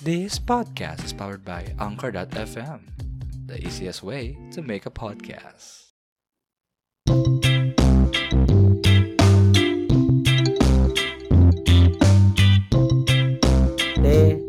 [0.00, 2.80] This podcast is powered by Anchor.fm,
[3.46, 5.92] the easiest way to make a podcast.
[14.02, 14.42] Ate.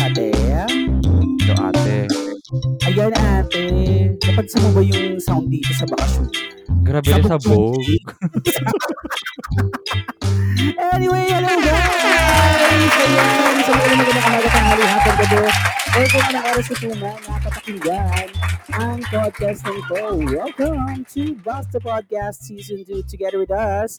[0.00, 0.28] Ate.
[1.38, 1.70] Ito ah.
[1.70, 2.08] ate,
[2.88, 3.64] Ayan ate.
[4.24, 6.28] Napansin mo ba yung sound dito sa bakasyon?
[6.82, 8.00] grabe rin sa Sabog Vogue.
[10.92, 12.92] Anyway, hello guys!
[13.02, 13.41] Ayan,
[13.72, 15.48] sa mga magandang umaga tanghali hapon gabi.
[15.92, 18.28] Eh kung anong oras ito na nakapakinggan
[18.68, 19.96] ang podcast na ito.
[20.28, 23.96] Welcome to Basta Podcast Season 2 together with us,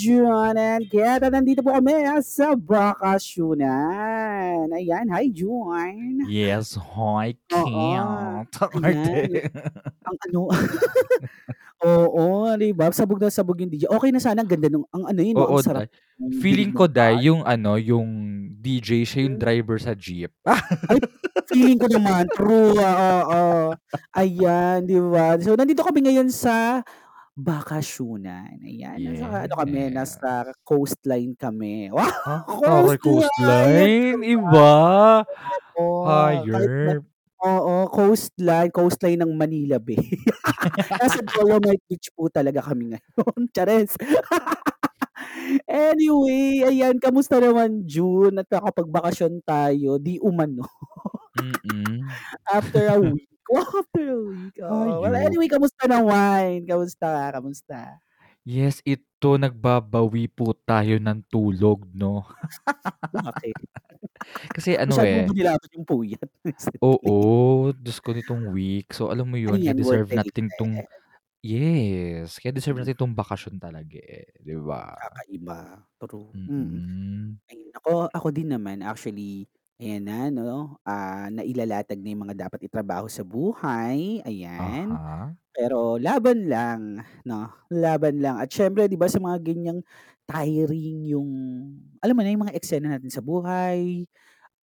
[0.00, 1.28] John and Kat.
[1.28, 1.92] At nandito po kami
[2.24, 4.72] sa bakasyonan.
[4.72, 6.24] Ayan, hi John.
[6.32, 7.36] Yes, hi.
[7.52, 8.48] Kat.
[10.08, 10.48] Ang ano
[11.82, 12.94] Oo, di ba?
[12.94, 13.90] Sabog na sabog yung DJ.
[13.90, 15.34] Okay na sana ang ganda nung ang ano yun?
[15.34, 15.90] Oo, ang sarap.
[16.38, 17.26] Feeling ko, band.
[17.26, 18.06] yung ano, yung
[18.62, 20.30] DJ, siya yung driver sa jeep.
[21.50, 22.78] Feeling ko naman, true.
[22.78, 23.74] Oo, oo.
[24.14, 25.34] Ayan, di ba?
[25.42, 26.80] So, nandito kami ngayon sa
[27.34, 28.62] bakasyonan.
[28.62, 28.98] Ayan.
[29.02, 29.94] Nasa, ano kami, Yes.
[29.94, 30.30] nasa
[30.62, 31.90] coastline kami.
[31.94, 32.06] Wow!
[32.26, 33.02] Ah, okay, Coastline!
[33.02, 34.20] coastline.
[34.22, 34.72] Iba.
[36.46, 37.02] Na, Higher.
[37.42, 39.98] oo, coastline, coastline ng Manila Bay.
[41.02, 43.40] Nasa Dolomite Beach po talaga kami ngayon.
[43.50, 43.94] Chares.
[45.68, 48.36] Anyway, ayan, kamusta naman June?
[48.38, 50.66] Nagkakapagbakasyon tayo, di umano.
[52.48, 53.28] After a week.
[53.50, 54.56] Wow, after a week.
[54.62, 55.02] Oh.
[55.04, 56.64] Well, anyway, kamusta naman?
[56.64, 57.32] Kamusta?
[57.34, 58.00] Kamusta?
[58.42, 62.26] Yes, ito, nagbabawi po tayo ng tulog, no?
[63.14, 63.54] Bakit?
[64.50, 66.28] Kasi ano Masyado eh, nilaban yung puyat.
[66.82, 67.14] oo,
[67.70, 68.90] Diyos ko nitong week.
[68.90, 70.74] So, alam mo ano yun, kaya yan, deserve natin tong,
[71.42, 74.30] yes, kaya deserve Mm, natin tong bakasyon talaga eh.
[74.40, 74.94] Di ba?
[75.00, 75.60] Kakaiba.
[76.00, 76.34] True.
[76.46, 76.82] Mm.
[76.82, 77.42] Mm-mm.
[77.50, 79.48] Ayun, ako, ako din naman, actually,
[79.80, 80.78] ayan na, no?
[80.86, 84.22] Ah, nailalatag na yung mga dapat itrabaho sa buhay.
[84.26, 84.96] Ayan.
[84.96, 85.34] Aha.
[85.54, 86.82] Pero laban lang,
[87.26, 87.50] no?
[87.72, 88.36] Laban lang.
[88.40, 89.80] At syempre, 'di ba sa mga ganyang
[90.28, 91.30] tiring yung
[92.02, 94.06] alam mo na yung mga eksena natin sa buhay,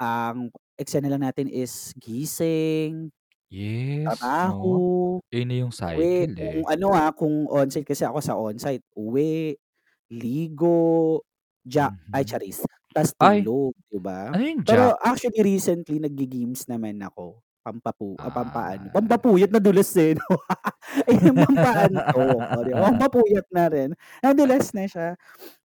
[0.01, 3.11] ang eksena lang natin is gising,
[3.51, 4.85] Yes, no?
[4.85, 6.13] trabaho, Yun na yung uwi.
[6.13, 6.61] cycle eh.
[6.61, 9.55] Kung ano ah, kung on-site kasi ako sa on-site, uwi,
[10.13, 11.21] ligo,
[11.67, 12.29] ja ay Mhm.
[12.29, 12.63] charis,
[12.95, 14.33] tas Ay, tulog, 'di ba?
[14.33, 14.97] ano yung Pero Jack?
[15.01, 17.41] actually recently naggi-games naman ako.
[17.65, 20.25] Pampapu ah, pampaano, Ah, pampapuyat nadulas eh, no?
[21.09, 21.57] Ayun yung
[22.16, 22.89] oh, 'di ba?
[22.93, 23.89] Pampapuyat na rin.
[24.23, 25.16] Nadulas na siya.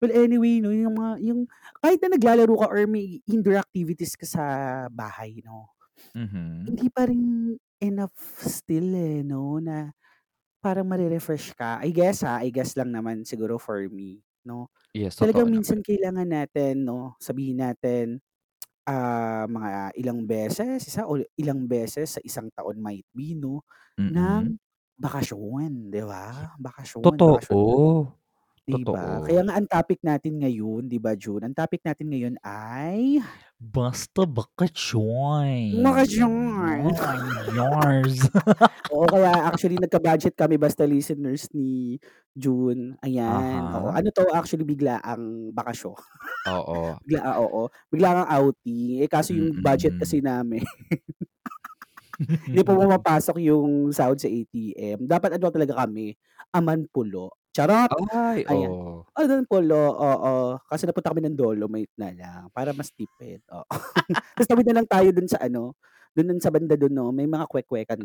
[0.03, 1.41] Well, anyway, no, yung mga yung
[1.85, 4.45] kahit na naglalaro ka or may indoor activities ka sa
[4.93, 5.71] bahay, no,
[6.15, 6.69] mhm.
[6.69, 9.93] hindi pa rin enough still eh, no, na
[10.63, 11.81] parang mare-refresh ka.
[11.85, 14.71] I guess ha, I guess lang naman siguro for me, no?
[14.95, 15.53] Yes, Talagang naman.
[15.53, 18.21] minsan kailangan natin, no, sabihin natin,
[18.89, 23.65] ah, mga ilang beses, isa o ilang beses sa isang taon might be, no,
[23.99, 24.09] Mm.
[24.11, 24.59] ng
[25.01, 26.55] bakasyon, 'di ba?
[26.61, 28.17] Bakasyon, bakasyon Totoo.
[28.67, 29.21] 'Di ba?
[29.21, 29.25] Totoo.
[29.25, 31.45] Kaya nga ang topic natin ngayon, 'di ba, June?
[31.45, 33.21] Ang topic natin ngayon ay
[33.65, 35.81] Basta bakasyon.
[35.81, 36.93] bakasyon.
[37.01, 37.25] Ay,
[37.57, 38.29] yours.
[38.93, 41.97] Oo, kaya actually nagka-budget kami basta listeners ni
[42.37, 43.01] June.
[43.01, 43.89] Ayan, oo.
[43.89, 43.97] Aha.
[44.05, 45.97] Ano 'to actually bigla ang bakasyon.
[46.53, 46.93] Oo.
[47.09, 47.73] Bigla ah, oo.
[47.89, 49.01] Bigla ang outing.
[49.01, 50.01] Eh, kaso yung budget Mm.
[50.05, 50.61] kasi namin
[52.49, 55.09] hindi po pumapasok yung sahod sa ATM.
[55.09, 56.15] Dapat ano talaga kami,
[56.55, 57.35] amanpulo.
[57.55, 57.87] Charot!
[58.11, 58.67] Ay, Ayan.
[58.67, 59.07] oo.
[59.15, 60.59] Amanpulo, oo.
[60.67, 63.63] Kasi napunta kami ng Dolomite na lang para mas tipid, oo.
[64.35, 65.79] Tapos tawid na lang tayo dun sa ano,
[66.15, 67.99] dun sa banda dun 'no, may mga kwek-kwekan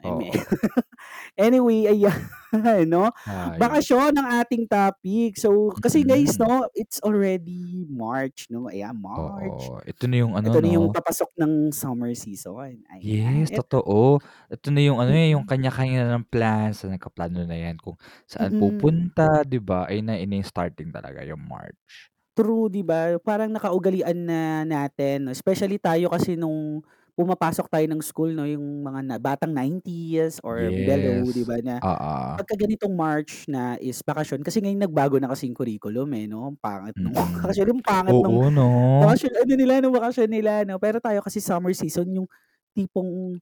[0.00, 0.32] mean, Oo.
[1.36, 2.20] anyway, ayan,
[2.90, 3.12] 'no?
[3.28, 3.60] Hayop.
[3.60, 5.36] Bakasyon ang ating topic.
[5.36, 6.40] So, kasi guys, Mm.
[6.40, 8.72] 'no, it's already March, 'no?
[8.72, 9.60] Ayan, March.
[9.68, 9.84] Oo.
[9.84, 10.94] Ito na yung ano, Ito na yung no?
[10.96, 12.80] papasok ng summer season.
[12.88, 13.44] Ayan.
[13.44, 14.20] Yes, totoo.
[14.48, 15.50] Ito na yung ano eh, yung mm.
[15.52, 18.60] kanya-kanya na ng plans na nakaplano na yan kung saan Mm.
[18.60, 19.84] pupunta, 'di ba?
[19.88, 22.10] Ayun na, yun na yung starting talaga, yung March.
[22.38, 23.18] True, 'di ba?
[23.18, 25.26] Parang nakaugalian na natin?
[25.34, 26.78] Especially tayo kasi nung
[27.20, 31.48] pumapasok tayo ng school, 'no, yung mga na batang 90s or below, 'di Yes.
[31.48, 32.40] ba, na Oo.
[32.40, 36.48] pagka ganitong March na is bakasyon kasi ngayon nagbago na kasi yung curriculum, eh, 'no?
[36.54, 37.46] Ang pangit nung Mm.
[37.46, 38.66] actually ang pangit nung Oo, no?
[39.00, 40.78] bakasyon ano nila, nung bakasyon nila, 'no?
[40.82, 42.28] Pero tayo kasi summer season yung
[42.76, 43.38] tipong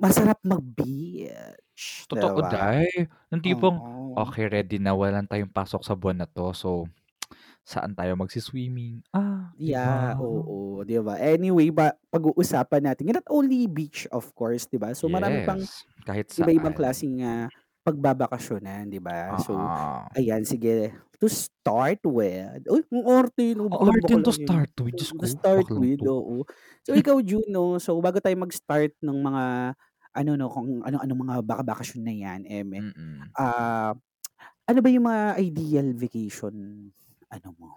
[0.00, 2.46] masarap mag-beach, Totoo, ba?
[2.46, 2.86] Day.
[3.34, 4.14] Yung tipong, Oo.
[4.14, 6.54] okay, ready na, wala na tayong pasok sa buwan na 'to.
[6.54, 6.86] So,
[7.66, 9.02] saan tayo magsi-swimming?
[9.14, 10.16] Ah, Yeah, ba?
[10.20, 11.16] oo, 'di ba?
[11.16, 14.92] Anyway, ba pag-uusapan natin not only beach of course, 'di ba?
[14.92, 16.76] So marami pang Yes, kahit iba-ibang saan.
[16.76, 17.48] klaseng, ah,
[17.86, 19.36] pagbabakasyonan, 'di ba?
[19.40, 20.06] So, Oo.
[20.16, 22.82] ayan sige, to start with uy,
[23.70, 24.32] ang walang arte to yun.
[24.32, 26.44] start with, Diyos To start with, oo.
[26.86, 29.44] So, ikaw June 'no, so bago tayo mag-start ng mga
[30.16, 32.40] ano 'no, kung ano-anong mga baka-bakasyon na 'yan,
[32.78, 33.36] Mm.
[33.38, 33.94] ah,
[34.68, 36.54] ano ba yung mga ideal vacation
[37.32, 37.70] ano mo,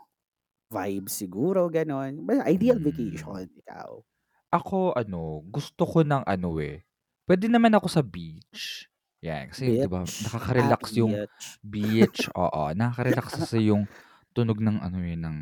[0.73, 2.25] vibes siguro gano'n?
[2.27, 2.83] Ba ideal Hmm.
[2.83, 4.03] vacation, ikaw?
[4.49, 6.81] Ako ano, gusto ko ng ano, eh,
[7.29, 8.89] puwede naman ako sa beach,
[9.21, 9.53] 'yan.
[9.53, 10.33] Kasi 'di ba Beach?
[10.57, 11.59] Ah, nakaka-relax yung beach.
[11.61, 12.73] beach, oo.
[12.73, 13.85] Nakaka-relax kasi yung
[14.33, 15.37] tunog ng ano, eh, ng,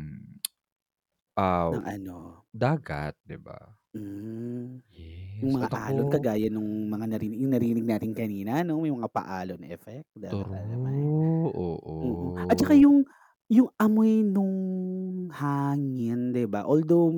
[1.40, 2.48] ah, Ng ano?
[2.54, 3.58] dagat, 'di ba?
[3.94, 4.84] Hmm.
[5.42, 8.82] Yung Yes, mga at alon ako kagaya nung mga narinig yung narinig natin kanina 'no,
[8.88, 11.10] yung mga pa-alon effect, 'di ba naman?
[11.10, 11.50] True,
[12.02, 12.30] Mm.
[12.50, 12.78] At saka oo.
[12.78, 13.02] yung
[13.48, 14.52] yung amoy nung
[15.32, 16.68] hangin, 'di ba?
[16.68, 17.12] Although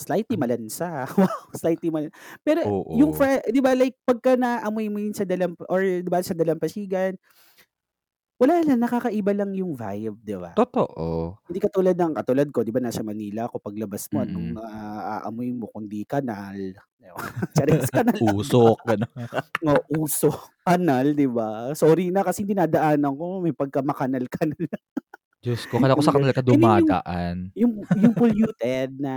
[0.00, 2.08] slightly An malansa, wow, slightly mal
[2.46, 2.64] pero
[2.94, 3.12] yung Oo.
[3.12, 7.18] fre 'di ba like pagka naamoy mo yun sa dalamp or 'di ba sa dalampasigan
[8.40, 10.54] wala lang, nakakaiba lang yung vibe, 'di ba?
[10.56, 11.38] Totoo.
[11.48, 14.58] Hindi katulad ng katulad ko 'di ba nasa Manila ako, paglabas mo anong Mm.
[14.58, 16.56] naaamoy mo kundi kanal,
[16.98, 17.24] 'di ba?
[17.56, 17.90] Charis!
[17.94, 18.44] Kanal lang, ba?
[18.44, 19.10] Usok, gano'n.
[19.66, 21.74] Oo, usok, kanal, 'di ba?
[21.74, 24.78] Sorry na kasi dinadaanan ko may pagka makanal-kanal na.
[25.42, 27.54] Diyos ko, akala ko sa kanal ka mean yung dumadaan.
[27.56, 29.14] yung yung polluted na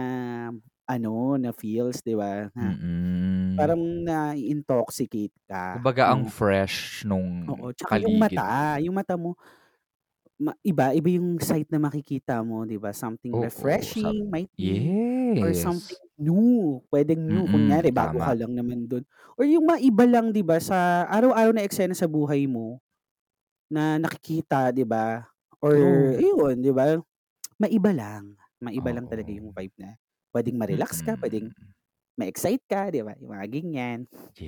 [0.90, 3.42] ano, na feels, 'di ba, na Mm.
[3.58, 9.34] parang nai-intoxicate ka Kumbaga ang fresh nung Oo, tsaka yung mata, yung mata mo
[10.40, 12.94] ma iba, iba yung sight na makikita mo, 'di ba?
[12.96, 14.96] Something Oo, refreshing might be
[15.42, 16.04] or something yes.
[16.22, 18.38] new, puwedeng new, Mm, kunyari bago ka tama.
[18.38, 19.02] lang naman dun
[19.40, 22.78] or yung maiba lang 'di ba sa araw-araw na eksena sa buhay mo
[23.72, 25.31] na nakikita, 'di ba?
[25.62, 26.18] Or True.
[26.18, 26.98] iyon, 'di ba?
[27.62, 29.96] Maiba lang, maiba lang talaga yung vibe na
[30.34, 31.74] puwedeng ma-relax ka, puwedeng Mm.
[32.19, 33.13] ma-excite ka, 'di ba?
[33.22, 34.00] Yung mga ganyan.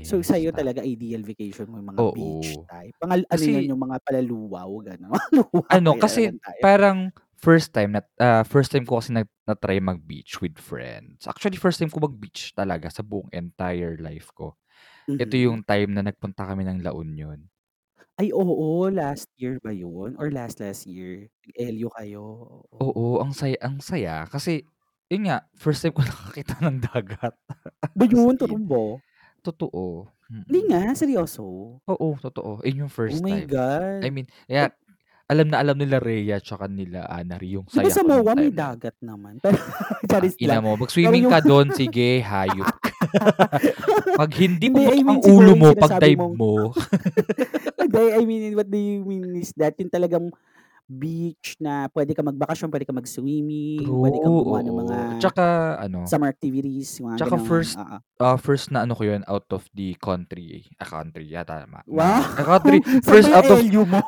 [0.03, 0.57] So, Yes, sa'yo tama.
[0.57, 2.69] talaga ideal vacation mo yung mga beach Oo.
[2.69, 5.13] type, mga ano yun, Kasi yung mga palaluwaw, gano'n.
[5.71, 10.55] Ano, kasi parang first time nat ah, first time ko kasi na na-try mag-beach with
[10.59, 11.27] friends.
[11.27, 14.55] Actually, first time ko mag-beach talaga sa buong entire life ko.
[15.19, 15.39] Ito Mhm.
[15.39, 17.49] yung time na nagpunta kami ng La Union.
[18.17, 21.33] Ay, oo, last year ba yun or last last year?
[21.49, 22.21] Nag-LU kayo,
[22.69, 22.79] oo.
[22.81, 24.65] Oo, ang saya ang saya kasi
[25.11, 27.35] yun nga, first time ko nakakita ng dagat,
[27.95, 28.41] Ba as yun, in.
[28.41, 28.83] totoo ba?
[29.45, 30.09] Totoo,
[30.49, 30.73] Hindi mm.
[30.73, 31.79] nga, seryoso?
[31.87, 32.63] Oo, totoo.
[32.63, 33.59] Yun yung Oh first my time.
[33.99, 34.11] I God.
[34.11, 34.27] mean,
[34.59, 34.71] Ay kaya
[35.31, 38.21] alam na alam nila Rhea tsaka nila Annary yung 'Di ba saya sa ko nung
[38.21, 38.77] MOA may time na yun.
[38.77, 39.41] dagat naman?
[39.41, 39.57] Pero
[40.09, 40.61] charis Tang-ina lang.
[40.63, 42.91] mo, Pero mag-swimming yung ka dun, sige, hayop ka.
[44.17, 46.35] 'Pag hindi Hindi, I pumutok ang mean siguro ulo yung mo 'pag sinasabi dive mong
[46.35, 46.73] mo.
[47.93, 49.77] Hindi, I mean, what do you mean is that?
[49.77, 50.33] Yung talagang
[50.87, 54.99] beach na puwede kang magbakasyon, puwede kang mag-swimming, puwede kang True, gumawa ng mga.
[55.19, 55.45] Tsaka
[55.79, 57.97] ano summer activities, yung mga tsaka gano'n, first, oo.
[58.19, 62.21] ah, first na ano ko yun out of the country, ah, country, yeah, tama, Wow!
[62.21, 63.59] na ah, country, first out of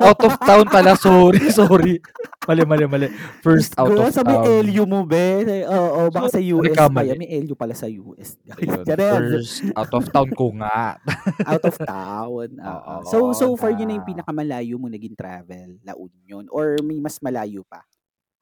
[0.02, 1.96] out of town pala, sorry, sorry.
[2.46, 3.08] Mali, mali, mali.
[3.42, 4.46] First out ko, of yung town.
[4.70, 5.42] LU mo be?
[5.66, 7.18] Oo, baka sa Sorry, US pa yan, nagkamali.
[7.18, 8.38] may LU pala sa US.
[8.62, 10.98] Ayun, first out of town ko nga.
[11.46, 12.94] Out of town, oo.
[13.06, 16.65] So Oo, so far yun na yung na pinakamalayo mo naging travel, La Union or
[16.86, 17.80] may mas malayo pa?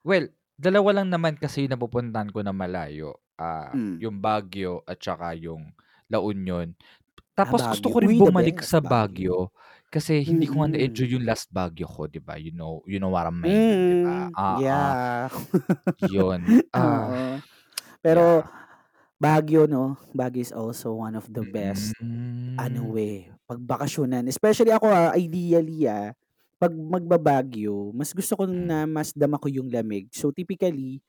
[0.04, 0.28] Well,
[0.60, 3.98] dalawa lang naman kasi napupuntahan ko na malayo, ah, Hmm.
[4.00, 5.72] yung Baguio at saka yung
[6.12, 6.76] La Union.
[7.42, 7.94] Ah, Tapos gusto Baguio.
[7.94, 9.52] ko rin bumalik sa Baguio.
[9.92, 10.76] Kasi hindi ko nga Mm.
[10.76, 12.36] na-enjoy yung last Baguio ko, 'di ba?
[12.40, 14.26] You know you know what I mean, 'di ba?
[14.26, 14.96] Mm, Oo.
[14.96, 15.28] yeah.
[15.98, 17.42] Yun, ah, Oo.
[18.02, 18.50] Pero yeah.
[19.20, 21.94] Baguio 'no, Baguio is also one of the best
[22.58, 23.00] ano, Mm.
[23.00, 24.26] eh, pagbakasyonan.
[24.30, 26.12] Especially ako, ah, ideally, ah,
[26.60, 28.68] 'pag magba-Baguio, mas gusto ko Hmm.
[28.68, 30.08] na masdama ko yung lamig.
[30.14, 31.02] So typically,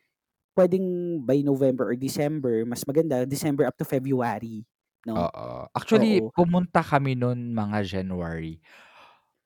[0.58, 4.66] puwedeng by November or December, mas maganda December up to February,
[5.08, 5.24] 'no?
[5.24, 5.70] Oo.
[5.76, 6.32] Actually, Oo.
[6.34, 8.58] pumunta kami nun mga January.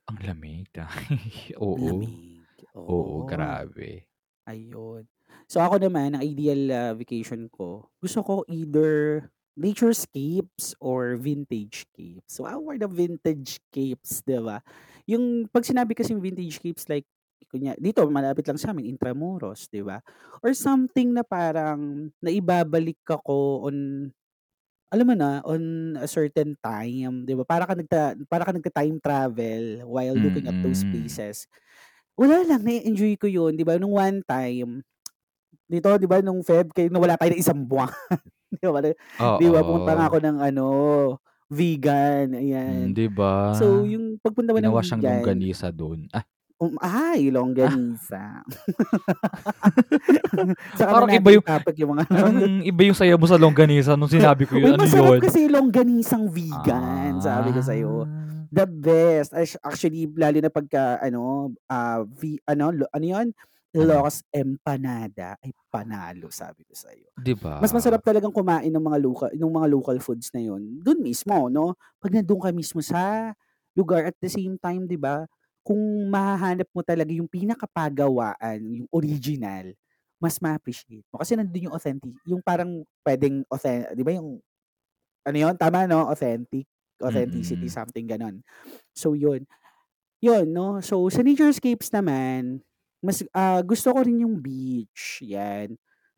[0.09, 0.69] Ang lamig,
[1.61, 1.85] oo.
[1.85, 2.45] lamig,
[2.87, 3.25] Oo, oo.
[3.27, 4.07] grabe.
[4.49, 5.07] Ayun.
[5.49, 9.27] So ako naman, ang ideal, ah, vacation ko, gusto ko either
[9.59, 12.39] naturescapes or vintagecapes.
[12.41, 14.63] Wow, for the vintagecapes, 'di ba?
[15.09, 17.07] Yung 'pag sinabi kasing vintagecapes like
[17.49, 19.97] kunya dito malapit lang sa'min Intramuros, 'di ba?
[20.45, 23.77] Or something na parang naibabalik ako on
[24.93, 27.43] alam mo na, on a certain time, 'di ba?
[27.45, 31.45] Para kang nagta para kang nagta-time travel while looking at those places.
[32.19, 33.77] Wala lang, na-e-enjoy ko yun, 'di ba?
[33.81, 34.83] Nung one time,
[35.69, 37.91] dito 'di ba nung Feb kayo nawala tayo ng isang buwan,
[38.53, 38.79] 'di ba?
[39.37, 40.67] 'Di ba pumunta nga ako ng ano,
[41.49, 42.93] Vigan, Hmm, ayan.
[42.93, 43.51] 'di ba?
[43.57, 46.05] So yung pagpunta mo ng Ginawa siyang longganisa dun.
[46.13, 46.21] Ah.
[46.59, 47.31] Um, ay, Ah.
[47.33, 48.21] longganisa.
[50.77, 53.95] Saka na Parang iba yung i-topic yung mga parang iba yung saya mo sa longganisa
[53.95, 55.21] nung sinabi ko Uy, yun, ano masarap yun?
[55.23, 57.91] kasi longganisang Vigan, sabi ko sa'yo.
[58.03, 58.27] Ah.
[58.49, 59.29] The best.
[59.61, 63.31] Actually, lalo na pagka ano, ah, vi ano, ano 'yun,
[63.73, 67.13] Ilocos Empanada, ay panalo sabi ko sa'yo.
[67.17, 68.05] 'Di Mas masarap ba?
[68.05, 72.13] talagang kumain ng mga loka nung mga local foods na 'yun, dun mismo 'no, 'pag
[72.17, 73.33] nandun ka mismo sa
[73.77, 75.29] lugar at the same time 'di ba,
[75.61, 75.77] kung
[76.09, 79.69] mahahanap mo talaga yung pinakapagawaan, yung original,
[80.17, 84.41] mas ma-appreciate mo kasi nandun yung authentic yung parang puwedeng authe 'di ba yung
[85.27, 86.67] ano 'yun, tama 'no, authentic,
[87.03, 87.73] authenticity, Mm.
[87.73, 88.41] something gano'n.
[88.95, 89.45] So 'yun,
[90.23, 92.61] 'yun 'no, so sa naturescapes naman,
[93.03, 95.75] mas, ah, gusto ko rin yung beach, 'yan.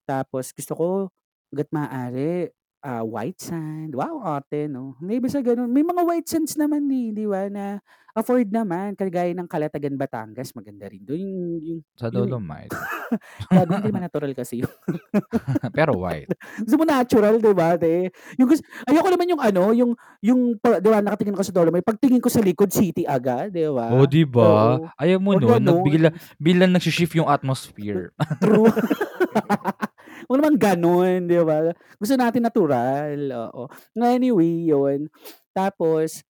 [0.07, 0.88] Tapos gusto ko
[1.53, 2.50] hangga't maaari,
[2.85, 5.69] ah, white sand, wow ate 'no, may iba sa gano'n.
[5.71, 7.79] May mga white sands naman, eh, 'di ba, na
[8.17, 12.75] afford naman kagaya ng Calatagan, Batangas maganda rin dun yung yung Sa yung Dolomite.
[13.51, 14.71] grabe hindi naman natural kasi yun.
[15.75, 16.31] Pero white.
[16.65, 18.11] Gusto mo natural 'di ba ate?
[18.39, 19.91] Yung gus ayoko naman yung ano, yung
[20.23, 23.69] yung pa 'di ba nakatingin ako sa Dolomite, pagtingin ko sa likod city agad 'di
[23.89, 24.05] Oh, ba?
[24.05, 24.77] 'di ba?
[24.77, 26.21] Oo, Ayaw mo 'wag nun, nag bigla gano'n.
[26.38, 28.13] biglang nagshi-shift yung atmosphere.
[28.41, 28.73] True.
[30.31, 31.75] 'Wag naman gano'n 'di ba?
[32.00, 33.19] Gusto natin natural,
[33.51, 33.67] oo.
[34.00, 35.11] Anyway, 'yun.
[35.51, 36.23] Tapos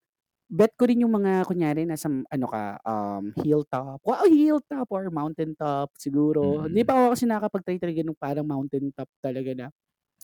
[0.51, 5.89] bet ko rin yung mga kunyari nasa ano ka, um, hilltop, wow hilltop or mountaintop
[5.97, 6.65] siguro.
[6.67, 6.87] Hindi Mm.
[6.87, 9.67] pa ako kasi nakakapag-try talaga nung parang mountaintop talaga na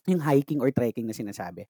[0.07, 1.67] yung hiking or trekking na sinasabi.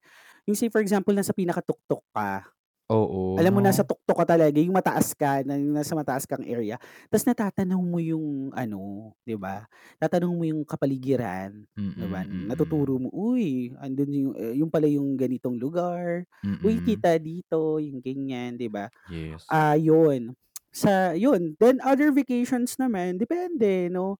[0.50, 2.46] Yung say for example nasa pinakatuktok ka,
[2.90, 6.42] Oo alam mo nasa tuktok ka talaga, yung mataas ka, na yung nasa mataas kang
[6.48, 6.80] area,
[7.12, 9.70] ta's natatanaw mo yung ano, 'di ba?
[10.02, 11.66] Tatanong mo yung kapaligiran,
[12.00, 12.26] 'di ba?
[12.26, 12.50] Mm, mm.
[12.50, 16.26] Natuturo mo, "Uy, andun yung, eh, yun pala yung ganitong lugar.
[16.66, 16.82] Uy, Mm.
[16.82, 18.90] kita dito," yung ganyan, 'di ba?
[19.06, 19.52] Yes.
[19.52, 20.36] Ah, yun.
[20.76, 24.20] Sa yun, then other vacations naman depende 'no,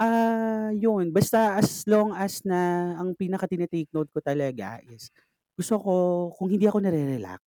[0.00, 5.10] ah, yun basta as long as na ang pinaka tini-take note ko talaga is
[5.58, 5.94] gusto ko
[6.38, 7.42] kung hindi ako nare-relax,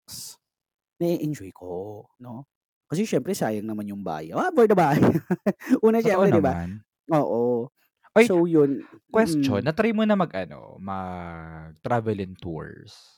[1.02, 2.46] na-e-enjoy ko 'no.
[2.88, 5.04] Kasi siyempre sayang naman yung baya ah, for the bayad.
[5.86, 6.54] Una Totoo siyempre 'di ba?
[6.54, 6.68] naman.
[7.14, 7.70] Oo.
[8.18, 8.82] Ay, So yun
[9.14, 9.66] question, mm.
[9.66, 13.18] na-try mo na mag-ano, mag-travel and tours?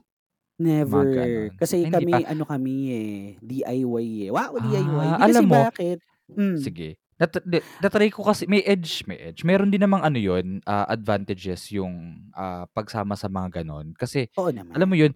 [0.90, 1.10] Mga Never.
[1.16, 1.52] gano'n?
[1.56, 2.20] Kasi Hindi pa?
[2.20, 4.32] kami ano kami, eh, DIY, eh.
[4.32, 5.08] Wow, DIY!
[5.08, 6.00] Ah, Hindi alam kasi mo bakit
[6.36, 6.58] hmm.
[6.60, 6.90] sige,
[7.48, 9.44] di na-try ko kasi may edge may edge.
[9.48, 13.96] Meron din namang ano yun, ah, advantages yung, ah, pagsama sa mga gano'n.
[13.96, 15.00] Kasi Oo alam mo naman.
[15.00, 15.12] yun,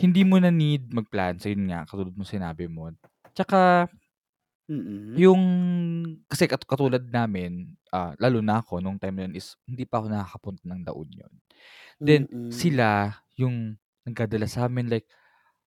[0.00, 2.88] hindi mo na need mag-plan sa yun nga, katulad nung sinabi mo.
[3.36, 3.86] Tsaka
[4.70, 5.18] Mm.
[5.18, 5.42] yung
[6.30, 9.98] kasi kat katulad namin, ah, lalo na ako nung time na yun is hindi pa
[9.98, 11.32] ako nakakapunta ng La Union.
[12.00, 12.50] Then Mm.
[12.54, 12.88] sila
[13.38, 13.76] yung
[14.06, 15.06] nagdadala sa'min like,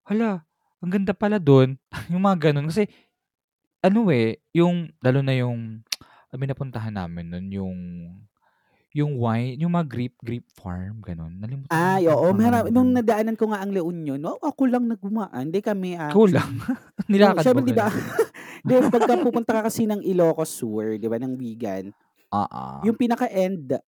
[0.08, 0.44] "Hala,
[0.84, 1.80] ang ganda pala dun."
[2.14, 2.68] Yung mga gano'n.
[2.72, 2.88] Kasi
[3.84, 5.84] ano, eh, yung lalo na yung
[6.34, 7.78] ba yung napuntahan namin nun, yung
[8.94, 11.34] yung wine, yung mga grape grape farm, gano'n.
[11.42, 12.30] Nalimutan Ay, oo.
[12.36, 15.96] Mara nung nadaanan ko nga ang La Union, wow, ako lang nag dumaan, hindi kami
[16.10, 16.52] Ikaw lang?
[16.52, 16.60] actually.
[17.24, 17.72] Oo, Nilakad mo siyempre
[18.66, 21.92] 'di ba, pagka pupunta ka kasi ng Ilocos Sur 'di ba, ng Vigan,
[22.32, 22.66] Oo.
[22.84, 23.80] yung pinaka-end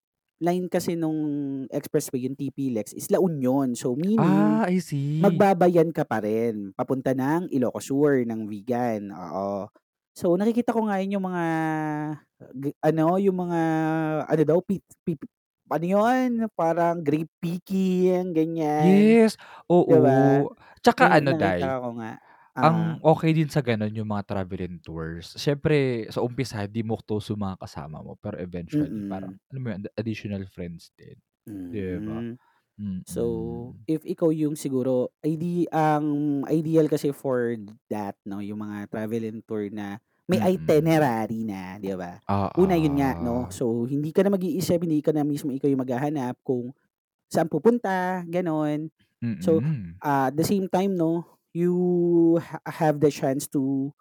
[0.41, 1.17] line kasi nung
[1.71, 3.73] expressway, yung TP-Lex is La Union.
[3.77, 5.21] So meaning, Ah, I see.
[5.21, 9.69] magbabayan ka pa rin papunta ng Ilocos Sur, ng Vigan, oo.
[10.15, 11.43] So nakikita ko nga yun yung mga
[12.79, 13.59] ano, yung mga
[14.31, 15.19] ano daw pi pi
[15.67, 19.19] ano yun, parang grape picking, ganyan.
[19.19, 19.39] Yes,
[19.71, 20.51] oo.
[20.83, 22.11] Tsaka May ano Day, ko nga,
[22.63, 23.03] ang uh-huh.
[23.03, 25.33] okey din sa gano'n yung mga travel and tours.
[25.39, 29.39] Siyempre sa umpisa di mo close yung mga kasama mo, pero eventually parang Mm.
[29.51, 31.17] alam mo yun, additional friends din,
[31.71, 32.23] 'di ba?
[33.07, 37.53] So, if ikaw yung siguro ide ang ideal kasi for
[37.93, 40.41] that 'no, yung mga travel and tour na may Mm.
[40.41, 42.17] itinerary na, 'di ba?
[42.57, 43.53] Una yun nga 'no, Oo.
[43.53, 46.73] so hindi ka na mag-iisip, hindi ka na mismo ikaw yung maghahanap kung
[47.31, 48.89] saan pupunta, gano'n.
[49.41, 50.01] So, Mm.
[50.03, 53.93] ah, at the same time 'no, you ha have the chance to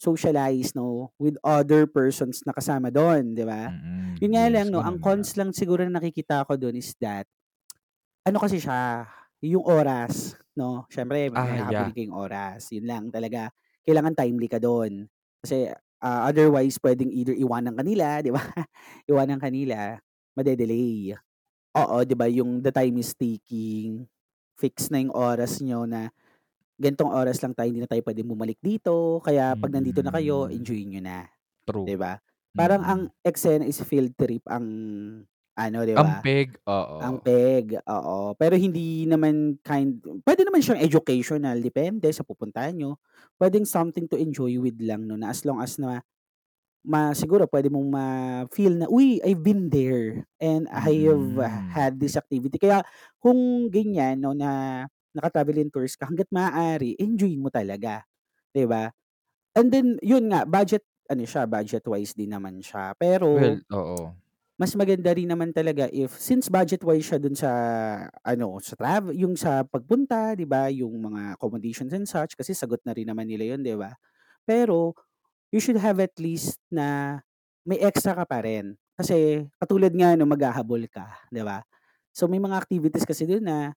[0.00, 3.70] socialize 'no, with other persons na kasama dun, 'di ba?
[3.70, 5.02] Mm, Yun nga yes, lang 'no, ang nga.
[5.02, 7.26] cons lang siguro na nakikita ko dun is that,
[8.26, 9.06] ano kasi siya,
[9.44, 11.96] yung oras 'no, siyempre may Ah, yeah.
[12.14, 13.50] oras, yun lang talaga.
[13.86, 15.06] Kailangan timely ka dun.
[15.44, 15.70] Kasi,
[16.02, 18.42] ah, otherwise puwedeng either iwanan ka nila, 'di ba?
[19.10, 20.00] Iwanan ka nila,
[20.36, 21.14] made-delay.
[21.74, 24.06] Oo, 'di ba yung the time is ticking,
[24.60, 26.08] fix na yung oras niyo na
[26.80, 30.48] ganitong oras lang tayo, hindi na tayo puwedeng bumalik dito, kaya 'pag nandito na kayo,
[30.48, 30.52] Mm.
[30.52, 31.28] enjoy niyo na,
[31.66, 31.90] True.
[31.90, 32.18] 'di ba?
[32.58, 33.10] Parang ang Mm.
[33.26, 34.66] eksena is field trip ang
[35.58, 36.22] ano, 'di Ang ba?
[36.22, 36.48] peg,
[37.02, 37.26] Ang oo.
[37.26, 38.32] peg, oo.
[38.40, 43.00] Pero hindi naman kind puwede naman siyang educational, depende sa pupuntahan niyo.
[43.40, 46.00] Puwedeng something to enjoy with lang 'no, na as long as na
[46.86, 51.76] ma siguro puwede mong ma-feel na, "Uy, I've been there and I have Mm.
[51.76, 52.82] had this activity." Kaya
[53.22, 54.84] kung ganyan 'no, na
[55.16, 58.04] naka-travel and tours ka, hangga't maaari enjoy mo talaga,
[58.54, 58.90] 'di ba?
[59.58, 62.94] And then yun nga budget ano siya, budget-wise din naman siya.
[63.32, 64.16] Well, Pero oo.
[64.60, 67.50] Mas maganda rin naman talaga if since budget-wise siya dun sa
[68.24, 72.80] ano, sa travel yung sa pagpunta, 'di ba, yung mga accommodations and such kasi sagot
[72.88, 73.92] na rin naman nila yun, 'di ba?
[74.48, 74.94] Pero
[75.54, 77.18] you should have at least na
[77.66, 78.76] may extra ka pa rin.
[78.98, 81.62] Kasi katulad nga nung maghahabol ka, 'di ba?
[82.16, 83.74] So may mga activities kasi dun na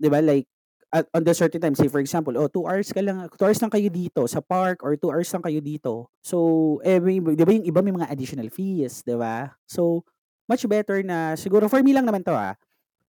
[0.00, 0.48] 'di ba, like
[0.90, 3.62] at on the certain time, say for example, oh 2 hours ka lang 2 hours
[3.62, 6.10] lang kayo dito sa park or 2 hours lang kayo dito.
[6.18, 9.54] So, eh, may 'di ba yung iba may mga additional fees, 'di ba?
[9.70, 10.02] So,
[10.50, 12.58] much better na siguro for me lang naman 'to, ah,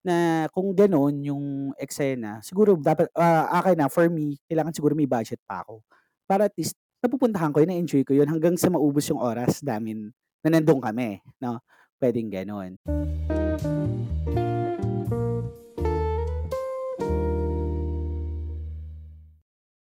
[0.06, 1.46] na kung gano'n yung
[1.78, 5.82] eksena, siguro dapat ah, akin, ah, for me, kailangan siguro may budget pa ako.
[6.30, 10.14] Para at least napupuntahan ko yun, na-enjoy ko yun hanggang sa maubos yung oras namin
[10.46, 11.58] na nandun kami, 'no?
[11.98, 12.78] Puwedeng gano'n.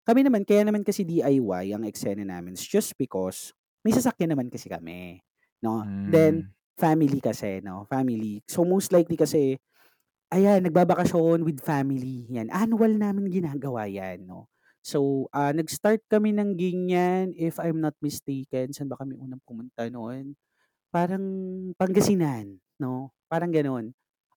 [0.05, 4.69] Kami naman kaya naman kasi DIY ang eksena namin just because may sasakyan naman kasi
[4.69, 5.21] kami,
[5.65, 5.89] 'no?
[6.05, 6.55] Then Hmm.
[6.77, 8.45] family kasi, 'no, family.
[8.49, 9.57] So most likely kasi
[10.33, 12.49] ayan nagbabakasyon with family, 'yan.
[12.53, 14.49] Annual namin ginagawa 'yan, 'no.
[14.85, 19.89] So, ah, nag-start kami ng ganyan if I'm not mistaken, saan ba kami unang pumunta
[19.93, 20.37] noon?
[20.95, 21.25] Parang
[21.79, 23.93] Pangasinan, 'no, parang gano'n.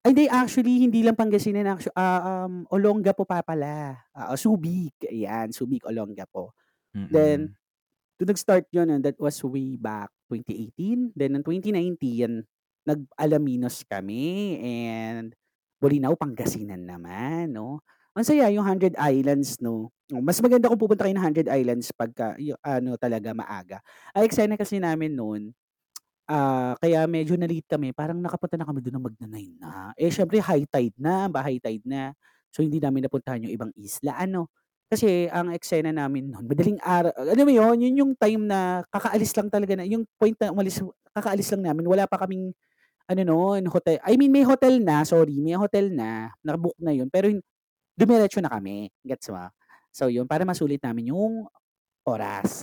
[0.07, 5.51] Ay hindi, actually hindi lang Pangasinan actu ah, um, Olongapo pa pala, oo, Subic, ayan,
[5.51, 6.55] Subic, Olongapo.
[7.11, 7.57] Then Mm.
[8.23, 11.11] dun nag-start yun and that was way back 2018.
[11.19, 12.47] Then ng 2019
[12.87, 15.35] nag-Alaminos kami and
[15.83, 17.83] Bolinao, Pangasinan naman, 'no.
[18.15, 19.91] Ang saya yung Hundred Islands, 'no.
[20.23, 23.79] Mas maganda kung pupunta kayo ng Hundred Islands pagka yu ano talaga maaga.
[24.15, 25.51] Ang eksena kasi namin nun,
[26.31, 29.93] ah, kaya medyo na-late kami parang nakapunta na kami dun ng magna-9 na.
[29.99, 32.13] Eh, siyempre high tide na, ba-high tide na.
[32.55, 34.49] So, hindi namin napuntahan yung ibang isla ano,
[34.87, 39.35] kasi ang eksena namin nun madaling ara alam mo yun, yun yung time na kakaalis
[39.35, 40.79] lang talaga na yung point na umalis
[41.11, 42.55] kakaalis lang namin wala pa kaming
[43.11, 47.11] ano nun, hotel I mean may hotel na, sorry, may hotel na, naka-book na yun
[47.11, 47.31] pero
[47.99, 49.43] dumiretso na kami, gets mo?
[49.95, 51.49] So yun, para masulit namin yung
[52.07, 52.63] oras.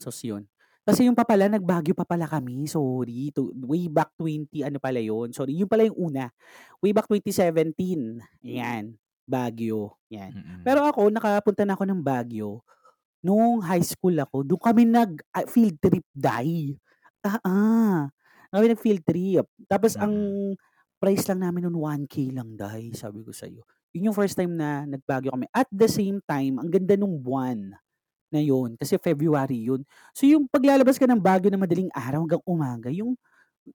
[0.00, 0.44] Sus yun.
[0.86, 4.96] Kasi yung pa pala nag-Baguio pa pala kami, sorry, to way back 20 ano pala
[4.98, 6.32] yun, sorry, yun pala yung una.
[6.80, 8.96] Way back 2017, ayan,
[9.28, 10.32] Baguio, 'yan.
[10.32, 10.60] Mm.
[10.64, 12.64] Pero ako nakapunta na ako ng Baguio
[13.24, 16.76] nung high school ako, dun kami nag, ah, field trip, Day.
[17.26, 17.56] Oo,
[18.52, 19.46] kami nag-field trip.
[19.68, 20.56] Tapos ang Mm.
[21.00, 23.64] price lang namin nun 1K lang, Day, sabi ko sa'yo.
[23.96, 25.46] Yun yung first time na nag-Baguio kami.
[25.52, 27.74] At the same time, ang ganda nung buwan
[28.32, 29.82] na yun, kasi February yun.
[30.16, 33.14] So yung paglalabas ka ng Baguio ng madaling araw hanggang umaga, yung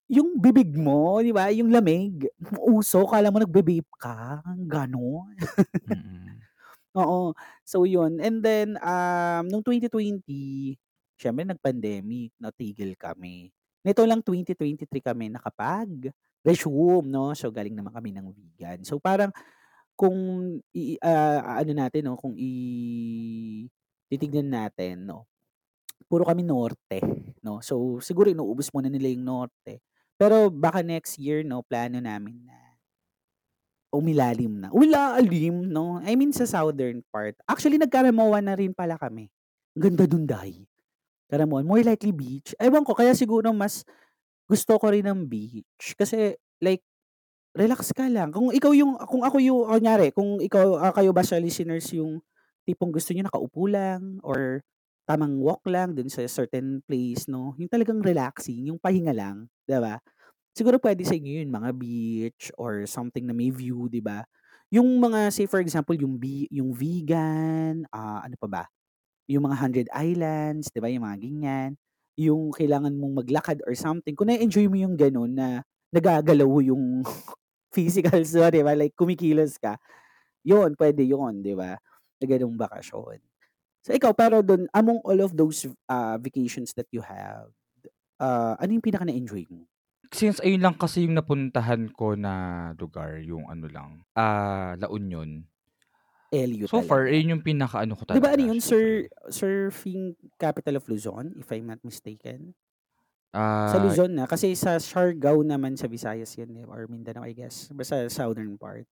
[0.10, 2.28] yung bibig mo, 'di ba, yung lamig,
[2.62, 5.38] usok, akala mo nagve-vape ka, gano'n.
[5.86, 6.42] Mm.
[6.98, 7.36] Oo,
[7.68, 8.20] so yun.
[8.24, 10.76] And then, um, nung 2020,
[11.20, 13.52] siyempre nag-pandemic, natigil kami.
[13.86, 17.34] Nito lang 2023 kami nakapag-resume, 'no.
[17.38, 18.82] So galing naman kami ng vegan.
[18.88, 19.32] So parang
[19.98, 20.18] kung
[20.76, 22.52] i ah, ano natin 'no, kung i
[24.12, 25.26] titignan natin 'no,
[26.10, 27.02] puro kami norte,
[27.42, 27.60] 'no.
[27.66, 29.82] So siguro inuubos muna nila yung norte.
[30.16, 32.66] Pero baka next year 'no, plano namin na
[33.96, 34.68] umilalim na.
[34.76, 37.40] Umilalim 'no, I mean sa southern part.
[37.48, 39.32] Actually nag-Karamoan na rin pala kami.
[39.76, 40.68] Ganda dun, Day.
[41.32, 42.54] Karamoan, more likely beach.
[42.62, 43.82] Ewan ko, kaya siguro mas
[44.46, 46.86] gusto ko rin ng beach kasi like
[47.58, 48.30] relax ka lang.
[48.30, 52.22] Kung ikaw yung kung ako yung kunyari kung ikaw, ah, kayo ba sa listeners yung
[52.68, 54.62] tipong gusto niyo nakaupo lang or
[55.10, 59.78] tamang walk lang dun sa certain place 'no, yung talagang relaxing, yung pahinga lang, 'di
[59.82, 59.98] ba?
[60.56, 64.24] Siguro puwede sa inyo yun, mga beach or something na may view, 'di ba?
[64.74, 68.64] Yung mga say for example yung bi yung vegan, ah, ano pa ba?
[69.30, 71.70] Yung mga Hundred Islands, 'di ba, yung mga ganyan.
[72.20, 75.48] Yung kailangan mong maglakad or something, kung na-e-enjoy mo yung gano'n na
[75.92, 77.02] nagagalaw yung
[77.76, 79.78] physicals mo, 'di ba, like kumikilos ka,
[80.46, 81.78] yun puwede yun, 'di ba,
[82.26, 83.22] na gano'ng bakasyon.
[83.86, 87.54] So ikaw, pero dun among all of those, ah, vacations that you have,
[88.22, 89.68] ah, ano yung pinaka na-enjoy mo?
[90.14, 92.34] Since ayun lang kasi yung napuntahan ko na
[92.82, 95.46] lugar, yung ano lang, ah, La Union.
[96.34, 97.08] LU So far, talaga.
[97.08, 99.06] ayun yung pinakaano ko 'Di ba ano talaga, yun, syempre.
[99.30, 102.56] surfing capital of Luzon, if I'm not mistaken?
[103.66, 107.34] Sa Ah Luzon, ah, kasi sa Siargao naman sa Visayas yun, eh, or Mindanao, I
[107.34, 108.86] guess, basta southern part.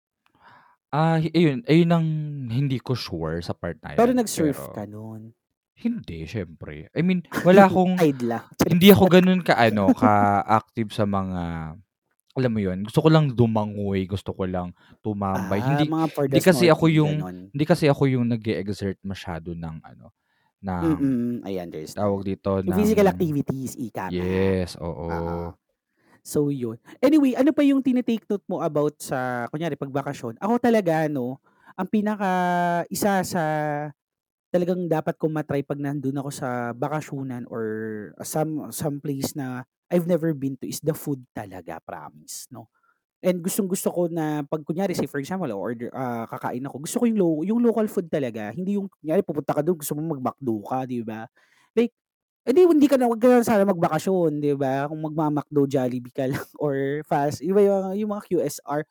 [0.93, 2.07] Ah, ayun, ayun ang
[2.53, 5.33] hindi ko sure sa part na Pero yan, nag-surf pero ka nun?
[5.77, 6.87] Hindi, siyempre.
[6.93, 8.45] I mean, wala akong Tide lang.
[8.71, 11.41] hindi ako gano'n ka-ano, ka-active sa mga
[12.33, 14.73] alam mo yun, gusto ko lang lumangoy, gusto ko lang
[15.05, 15.61] tumambay.
[15.61, 17.37] Ah, Hindi mga for the hindi kasi ako snorkeling, yung gano'n.
[17.53, 20.13] hindi kasi ako yung nag-e-exert masyado ng ano,
[20.63, 21.59] ng Mm, I
[21.95, 22.25] tawag understand.
[22.27, 24.27] dito, Yung ng physical activities, ika nga.
[24.29, 25.09] yes, oo.
[25.11, 25.57] Oo.
[26.23, 26.79] So, yun.
[27.03, 30.39] Anyway, ano pa yung tine-take note mo about sa kunyari 'pag bakasyon?
[30.39, 31.43] Ako talaga 'no,
[31.75, 32.31] ang pinaka
[32.87, 33.43] isa sa
[34.53, 37.63] talagang dapat kong ma-try 'pag nandun ako sa bakasyonan or
[38.21, 42.69] some some place na I've never been to is the food talaga, promise 'no.
[43.23, 47.05] And gustong-gusto ko na 'pag kunyari say for example, order ah, kakain ako, gusto ko
[47.09, 48.51] yung lo yung local food talaga.
[48.53, 51.25] Hindi yung kunyari pupunta ka dun gusto mo mag-McDo ka, 'di ba?
[51.77, 51.93] Like,
[52.47, 54.87] eh, di hindi ka na wag ka na sana magbakasyon, 'di ba?
[54.91, 58.83] Kung magma-McDo, Jollibee ka lang or fast iba yung yung mga QSR.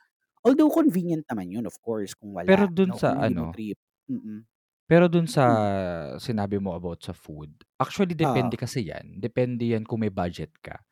[0.47, 3.47] Although convenient naman yun of course kung Pero wala dun 'no, sa kung hindi mo
[3.47, 3.79] ano trip.
[4.91, 5.73] Pero dun sa Hmm.
[6.19, 8.53] sinabi mo about sa food, actually Oo.
[8.53, 9.19] depende kasi yan.
[9.23, 10.83] Depende yan kung may budget ka.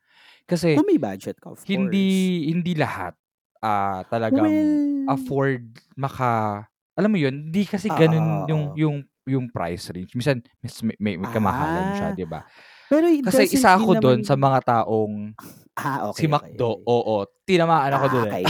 [0.47, 2.31] Kasi Kung may budget ka, of course.
[2.31, 3.15] hindi hindi lahat,
[3.63, 6.63] ah, talagang Well afford maka
[6.97, 8.77] alam mo yun, hindi kasi Oo, ganun yung oo.
[8.77, 8.97] yung
[9.29, 10.13] yung price range.
[10.17, 12.41] Minsan mas may may may kamahalan siya, Ah, 'di ba?
[12.89, 15.33] pero Kasi isa ako dun sa naman mga taong
[15.77, 16.85] Ah, si okey, okey, McDo, okey.
[16.85, 18.41] oo, tinamaan ako Ah, dun, eh.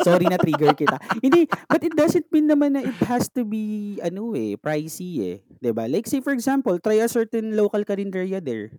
[0.00, 0.96] Sorry na-trigger kita.
[1.24, 5.36] Hindi, but it doesn't mean naman na it has to be ano, eh, pricey, eh,
[5.60, 5.84] 'di ba?
[5.90, 8.72] Like say for example, try a certain local carinderia there,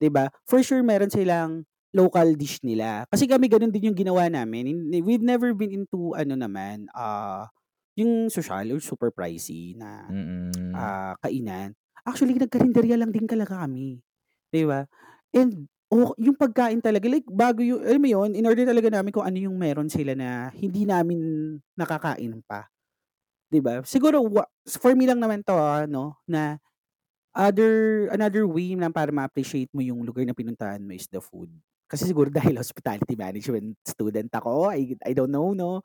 [0.00, 0.28] 'di ba?
[0.48, 3.04] For sure meron silang local dish nila.
[3.12, 4.88] Kasi kami ganun din yung ginawa namin.
[5.04, 7.52] We've never been into ano naman, ah,
[7.98, 10.52] yung sosyal or super pricey na, Mm.
[10.76, 11.74] ah, kainan.
[12.06, 14.00] Actually nag-karinderya lang din talaga kami,
[14.54, 14.86] 'di ba?
[15.34, 19.26] And o yung pagkain talaga like bago yung alam mo yun, in-order talaga namin kung
[19.26, 21.18] ano yung meron sila na hindi namin
[21.78, 22.68] nakakain pa,
[23.52, 23.82] 'di ba?
[23.86, 24.44] Siguro wa
[24.80, 26.58] for me lang naman 'to, ah, 'no, na
[27.36, 31.50] other another way na para ma-appreciate mo yung lugar na pinuntahan mo is the food.
[31.92, 35.84] Kasi siguro dahil hospitality management student ako, I I don't know 'no,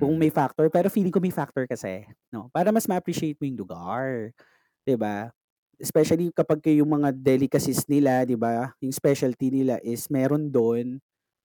[0.00, 0.20] kung Mm.
[0.20, 2.04] may factor, pero feeling ko may factor kasi
[2.34, 4.32] 'no, para mas ma-appreciate mo yung lugar,
[4.86, 5.30] 'di ba?
[5.80, 11.00] Especially kapagka yung mga delicacies nila, 'di ba, yung specialty nila is meron dun.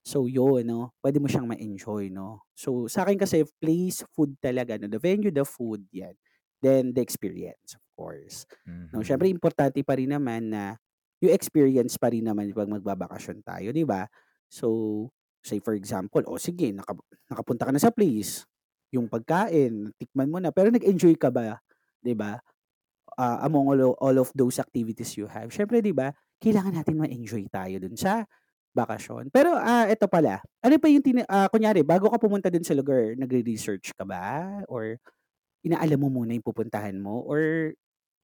[0.06, 2.46] So yun 'no, puwede mo siyang ma-enjoy 'no.
[2.58, 6.16] So sa'kin kasi place, food talaga 'no, the venue, the food, 'yan.
[6.64, 8.46] Then the experience of course,
[8.94, 9.02] 'no.
[9.06, 9.06] Mhm.
[9.06, 10.78] Siyempre importante pa rin naman na
[11.24, 14.08] yung experience pa rin naman 'pag magbabakasyon tayo, 'di ba?
[14.52, 14.68] So,
[15.46, 16.96] say for example, o sige naka
[17.32, 18.44] nakapunta ka na sa place,
[18.94, 21.60] yung pagkain tikman mo na, pero nag-enjoy ka ba,
[22.04, 22.40] 'di ba?
[23.20, 25.52] Ah, among all all of those activities you have.
[25.52, 28.24] Siyempre 'di ba, kailangan natin ma-enjoy tayo dun sa
[28.76, 29.30] bakasyon.
[29.34, 32.76] Pero, ah, eto pala, ano pa yung tina ah, kunyari bago ka pumunta dun sa
[32.78, 34.96] lugar, nagre-research ka ba or
[35.66, 37.74] inaalam mo muna yung pupuntahan mo or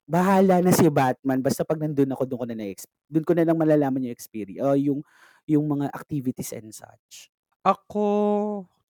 [0.08, 3.44] bahala na si Batman basta 'pag nandun ako dun ko na na-ex dun ko na
[3.46, 5.00] lang malalaman yung experi o yung
[5.46, 7.28] yung mga activities and such?
[7.64, 8.04] Ako,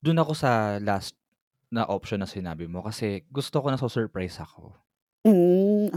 [0.02, 1.14] dun ako sa last
[1.72, 4.76] na option na sinabi mo kasi gusto ko nasu-surprise ako.
[5.24, 5.88] Hmm,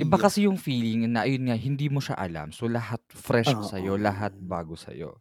[0.00, 0.24] Iba okey.
[0.24, 2.48] kasi yung feeling na ayun nga, hindi mo siya alam.
[2.56, 4.52] So, lahat fresh sa'yo, lahat Oo.
[4.52, 5.20] bago sa'yo,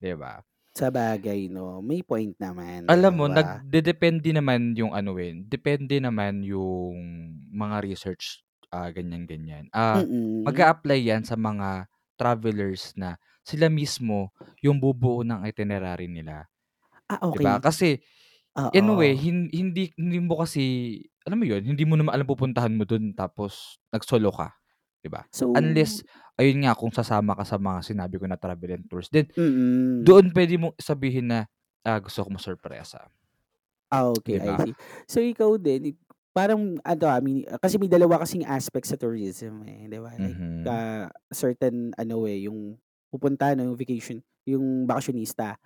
[0.00, 0.44] 'di ba?
[0.78, 3.38] Sabagay 'no, may point naman, Alam mo ba?
[3.38, 6.94] nagdedepende naman yung ano, eh, depende naman yung
[7.50, 9.68] mga research, ah, ganyan-ganyan.
[9.74, 10.46] Ah, Mm.
[10.46, 14.32] mag-a-apply yan sa mga travelers na sila mismo
[14.64, 16.48] yung bubuo ng itinerary nila,
[17.10, 17.58] Ah, 'di ba?
[17.58, 17.62] okey.
[17.62, 17.98] Kasi
[18.74, 19.20] in a way Oo.
[19.20, 23.12] hin hindi hindi mo kasi alam mo yun, hindi mo naman alam pupuntahan mo dun
[23.16, 24.54] tapos nag-solo ka,
[25.04, 25.24] 'di ba?
[25.32, 26.04] So Unless
[26.40, 30.08] ayun nga, kung sasama ka sa mga sinabi ko na travel and tours, then Mm.
[30.08, 31.40] doon puwede mong sabihin na,
[31.86, 33.08] ah, gusto ko masorpresa.
[33.90, 34.58] Ah, okey, 'Di I ba?
[34.58, 34.74] see.
[35.06, 35.94] So, ikaw din
[36.36, 40.12] parang ano, ah, mini kasi may dalawa kasing aspect sa tourism, eh, 'di ba?
[40.20, 40.68] Like, Mhm.
[40.68, 42.76] ah, certain ano, eh, yung
[43.08, 45.56] pupuntahan o yung vacation, yung bakasyonista,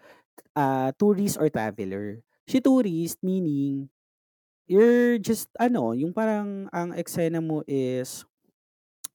[0.57, 2.23] ah, tourist or traveler.
[2.49, 3.89] Si tourist meaning,
[4.71, 8.25] you're just ano, yung parang ang eksena mo is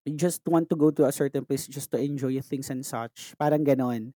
[0.06, 3.34] you just want to go to a certain place just to enjoy things and such,
[3.38, 4.14] parang gano'n,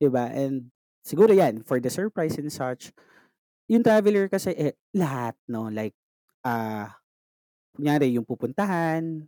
[0.00, 0.30] 'di ba?
[0.32, 0.70] And
[1.06, 2.92] siguro 'yan for the surprise and such.
[3.70, 5.94] Yung traveler kasi, eh, lahat 'no, like,
[6.46, 6.92] ah,
[7.76, 9.26] kunyari yung pupuntahan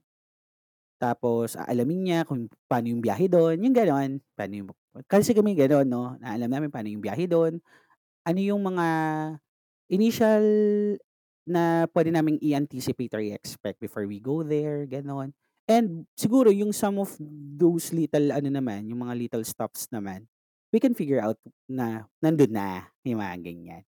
[1.00, 4.22] tapos aalamin niya kung paano yung biyahe dun, yung gano'n.
[4.36, 4.68] Paano yung
[5.08, 7.58] kasi kami gano'n 'no, na alam namin paano yung biyahe dun,
[8.26, 8.86] ano yung mga
[9.92, 10.44] initial
[11.42, 15.34] na puwede naming i-anticipate or i-expect before we go there, gano'n.
[15.66, 17.10] And siguro yung some of
[17.58, 20.26] those little ano naman, yung mga little stops naman,
[20.70, 23.82] we can figure out na nandun na, yung mga ganyan.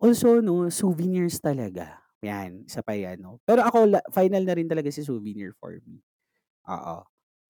[0.00, 3.38] Also 'no, souvenirs talaga, 'yan, isa pa 'yan 'no.
[3.46, 6.00] Pero ako la final na rin talaga si souvenir for me,
[6.68, 6.98] oo.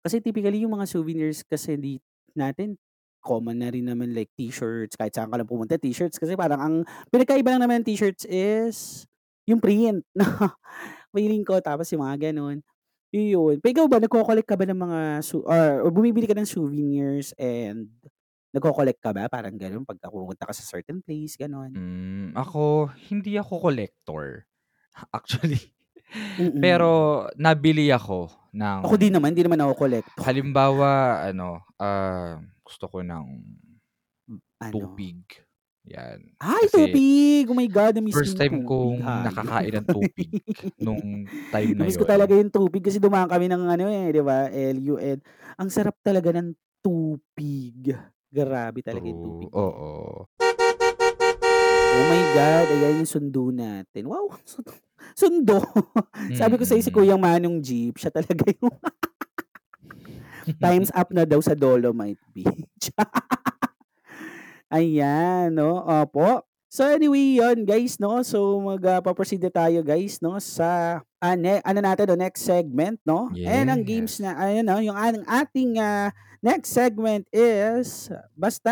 [0.02, 1.94] Kasi typically yung mga souvenirs kasi di
[2.34, 2.78] natin
[3.22, 6.76] common na rin naman like t-shirts, kahit saan ka lang pumunta t-shirts kasi parang ang
[7.14, 9.06] pinagkaiba lang naman ng t-shirts is
[9.46, 10.02] yung print
[11.16, 12.62] feeling ko tapos yung mga gano'n,
[13.14, 13.58] yun.
[13.62, 17.90] Pero ikaw ba nagko-collect ka ba ng mga su or bumibili ka ng souvenirs and
[18.56, 21.76] nagko-collect ka ba parang gano'n pagka pumupunta ka sa certain place, gano'n?
[21.76, 24.44] Hmm, ako hindi ako collector,
[25.16, 25.60] actually.
[26.38, 26.62] Mm.
[26.62, 28.32] Pero nabili ako
[28.82, 30.26] Ako ng din naman, hindi naman ako collector.
[30.26, 33.28] halimbawa ano, ah, gusto ko ng
[34.62, 35.08] ano?
[35.08, 35.24] tupig,
[35.88, 36.36] 'yan.
[36.42, 37.46] Ay, Kasi tupig!
[37.52, 39.22] Oh my God, na-miss ko first yung time tupig, kong hayop.
[39.24, 40.32] nakakain ng tupig
[40.84, 42.08] nung time na Na-miss ko yun.
[42.08, 45.22] talaga yung tupig kasi dumaan kami ng ano, eh, 'di ba, LU and
[45.60, 47.94] ang sarap talaga ng tupig.
[48.32, 49.54] Grabe talaga yung True, nila.
[49.54, 50.28] oo.
[51.92, 54.04] Oh my God, ayan yung sundo natin.
[54.08, 54.72] Wow, sundo
[55.12, 55.58] sundo.
[56.32, 56.92] Sabi ko sa'yo si.
[56.94, 58.72] Kuyang Manong Jeep, siya talaga yung
[60.64, 62.96] times up na daw sa Dolomite Beach.
[64.72, 66.48] Ayan 'no, opo.
[66.72, 71.60] So anyway, yun guys 'no, so mag, ah, na tayo guys 'no sa, ah, ne
[71.68, 74.24] ano natin 'no, next segment 'no, and ang games Yes.
[74.24, 78.72] na ayan 'no, yung ang ating, ah, next segment is basta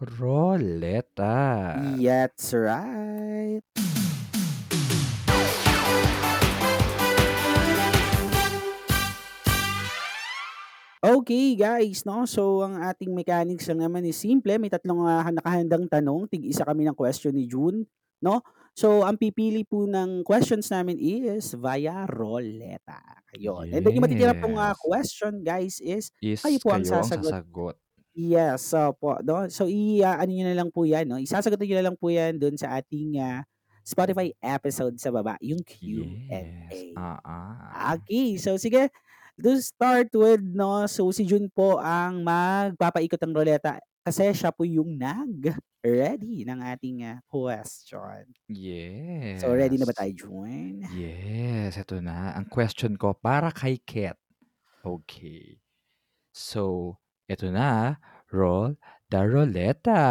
[0.00, 1.96] Roleta.
[1.96, 3.62] That's right.
[11.04, 15.86] Okay guys 'no, so ang ating mechanics lang naman is simple, may tatlong, ah, nakahandang
[15.86, 17.84] tanong, tig-isa kami ng question ni June
[18.24, 18.40] 'no.
[18.72, 22.98] So ang pipili po ng questions namin is via roleta,
[23.36, 23.70] ayun.
[23.72, 24.76] And then yung matitira pong, Yes.
[24.80, 27.32] question guys is kayo Is po ang kayo ang sasagot.
[27.32, 27.76] sasagot.
[28.16, 29.44] Yes, opo 'no.
[29.52, 32.56] So i-aano niyo na lang po 'yan 'no, isasagutin niyo na lang po 'yan dun
[32.56, 33.44] sa ating, ah,
[33.84, 36.96] Spotify episode sa baba, yung Yes, Q&A.
[36.96, 37.96] oo.
[37.96, 38.88] Okey, so sige,
[39.40, 44.64] to start with 'no, so si June po ang magpapaikot ng roleta kasi siya po
[44.64, 48.32] yung nag-ready ng ating, ah, question.
[49.36, 49.96] So ready na ba Yes.
[49.96, 50.80] tayo, June?
[50.86, 54.18] Yes, eto na ang question ko para kay Ket.
[54.84, 55.60] Okay.
[56.34, 57.98] So, eto na,
[58.30, 58.78] roll
[59.10, 60.02] the roleta.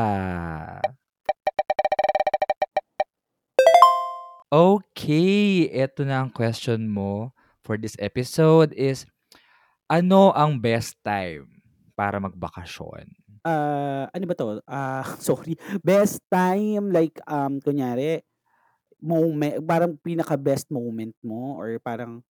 [4.52, 7.32] Okay, eto na ang question mo
[7.64, 9.08] for this episode is,
[9.88, 11.48] ano ang best time
[11.96, 13.08] para magbakasyon?
[13.48, 18.20] Ah, ano ba 'to, ah, sorry, best time like, um, kunyari
[19.00, 22.26] mome parang pinaka-best moment mo or parang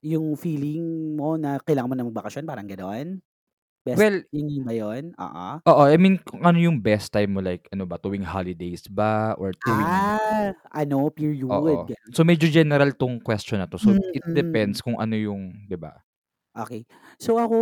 [0.00, 3.20] yung feeling mo na kailangan mo na magbakasyon, parang gano'n?
[3.86, 5.16] Best Well yun ba yun?
[5.16, 5.60] Oo.
[5.68, 9.36] Oo, I mean kung ano yung best time mo like ano ba, tuwing holidays ba
[9.36, 11.92] or tuwing Ah, ano period, Oo.
[12.12, 13.78] So medyo general 'tong question na 'to.
[13.80, 14.34] So it Mm.
[14.34, 16.02] depends kung ano yung 'di ba?
[16.54, 16.82] Okey.
[17.22, 17.56] So ako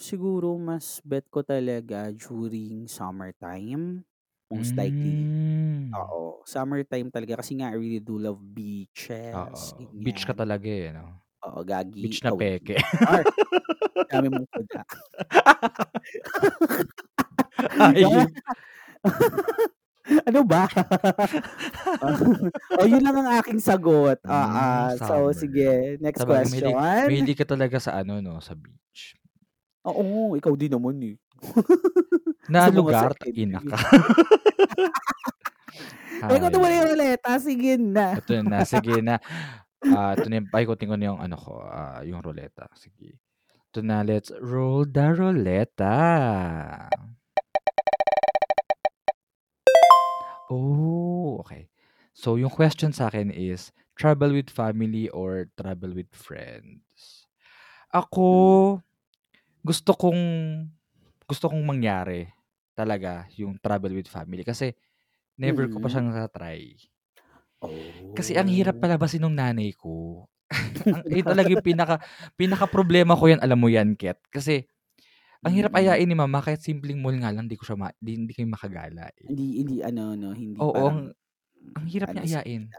[0.00, 4.00] siguro mas bet ko talaga during summertime,
[4.48, 5.28] most likely.
[5.76, 6.10] Hmm.
[6.10, 10.34] Oo, summertime talaga kasi nga I really do love beaches, Oo, beach ka ganyan.
[10.34, 11.22] talaga, eh, 'no?
[11.40, 12.42] Oo, gagi Beach na ikaw din.
[12.60, 12.76] peke.
[12.76, 13.24] Char!
[14.10, 14.80] Dami mong kuda.
[20.26, 20.66] Ano ba?
[22.72, 24.32] Oh, yun lang ang aking sagot, oo.
[24.32, 27.06] Hmm, So sige, next mahilig question.
[27.06, 29.14] mahilig ka talaga sa ano 'no, sa beach.
[29.82, 31.16] Oo, ikaw din naman, eh.
[32.48, 33.12] Na Sa lugar?
[33.12, 33.64] sakit, Ina eh.
[33.64, 33.76] ka.
[36.20, 36.92] Paikutin mo na yung Hayop.
[36.92, 38.06] roleta, sige na.
[38.16, 39.16] Eto na, sige na.
[39.88, 43.16] Ah, ito na yung paikutin ko na yung ano ko, ah, yung roleta, sige.
[43.72, 45.96] Ito na, let's roll the roleta.
[50.50, 51.70] Oh, okey.
[52.12, 57.24] So yung question sa'kin is, travel with family or travel with friends?
[57.94, 58.80] Ako,
[59.64, 60.22] gusto kong
[61.28, 62.30] gusto kong mangyari
[62.74, 64.74] talaga yung travel with family kasi
[65.38, 65.92] never ko pa Mm.
[65.92, 66.76] siyang na-try.
[68.16, 68.82] Kasi ang hirap Oh.
[68.82, 70.26] palabasin nung nanay ko.
[70.92, 71.96] Ang yun talaga yung pinaka
[72.38, 74.18] pinakaproblema ko yan, alam mo yan, Ket.
[74.32, 74.66] Kasi
[75.46, 75.80] ang hirap Mm.
[75.80, 78.48] ayain ni mama kahit simpleng mall nga lang 'di ko siya ma 'di hindi kami
[78.52, 79.28] makagala, eh.
[79.28, 81.12] Hindi hindi ano 'no, hindi Oo, ang parang,
[81.76, 82.74] ang hirap ano niya ayain.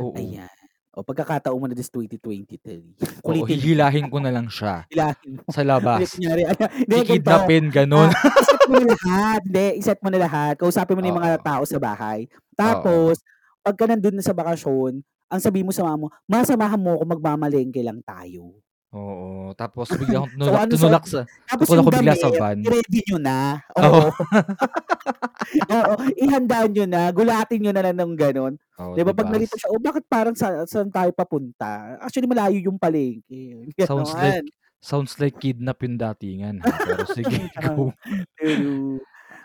[0.00, 0.14] Oo.
[0.14, 0.48] Ayan.
[0.94, 5.32] Oh, pagkakataon mo na this 2023, Oo, kulitin mo hihilahin ko na lang siya Hilahin
[5.40, 5.44] mo.
[5.50, 5.62] sa
[5.94, 6.12] Hindi labas.
[6.12, 10.54] kunyari ano, hindi ganito, Kikidnapin, ah, i-set mo na lahat, hindi, i-set mo na lahat,
[10.60, 11.44] kausapin mo na yung mga Oo.
[11.44, 12.28] tao sa bahay.
[12.62, 13.14] Oo.
[13.14, 13.20] Tapos
[13.64, 15.00] pagka nandun na sa bakasyon,
[15.32, 18.60] ang sabihin mo sa mama mo, "Ma, samahan mo ako, magmamalengke lang tayo."
[18.92, 22.28] Oo, tapos bigla akong So tinulak ano mo sa tapos tutulak yung ako bigla sa
[22.34, 22.60] van.
[22.64, 24.04] i-ready niyo na, Oo.
[24.04, 24.08] oo.
[25.74, 28.54] Oo, ihanda niyo na, gulatin niyo na lang ng gano'n.
[28.78, 32.28] Oh, 'Di 'di ba 'pag nalito siya, "Oh, bakit parang sa saan tayo papunta?" Actually
[32.30, 34.40] malayo yung palengke, Sounds like.
[34.84, 37.96] Sounds like kidnap yung datingan, pero sige go.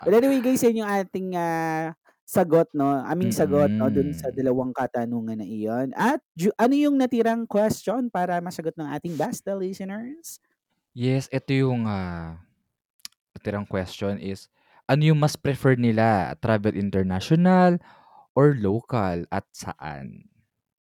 [0.04, 1.92] But anyway guys, yan yung ating, ah,
[2.30, 4.36] sagot 'no, aming sagot 'no, dun sa Mm.
[4.38, 9.50] dalawang katanungan na iyon at ju ano yung natirang question para masagot ng ating basta
[9.58, 10.38] listeners?
[10.94, 12.42] Yes, eto yung, ah,
[13.36, 14.50] natirang question is,
[14.90, 17.78] ano yung mas prefer nila, travel international
[18.38, 20.28] or local at saan?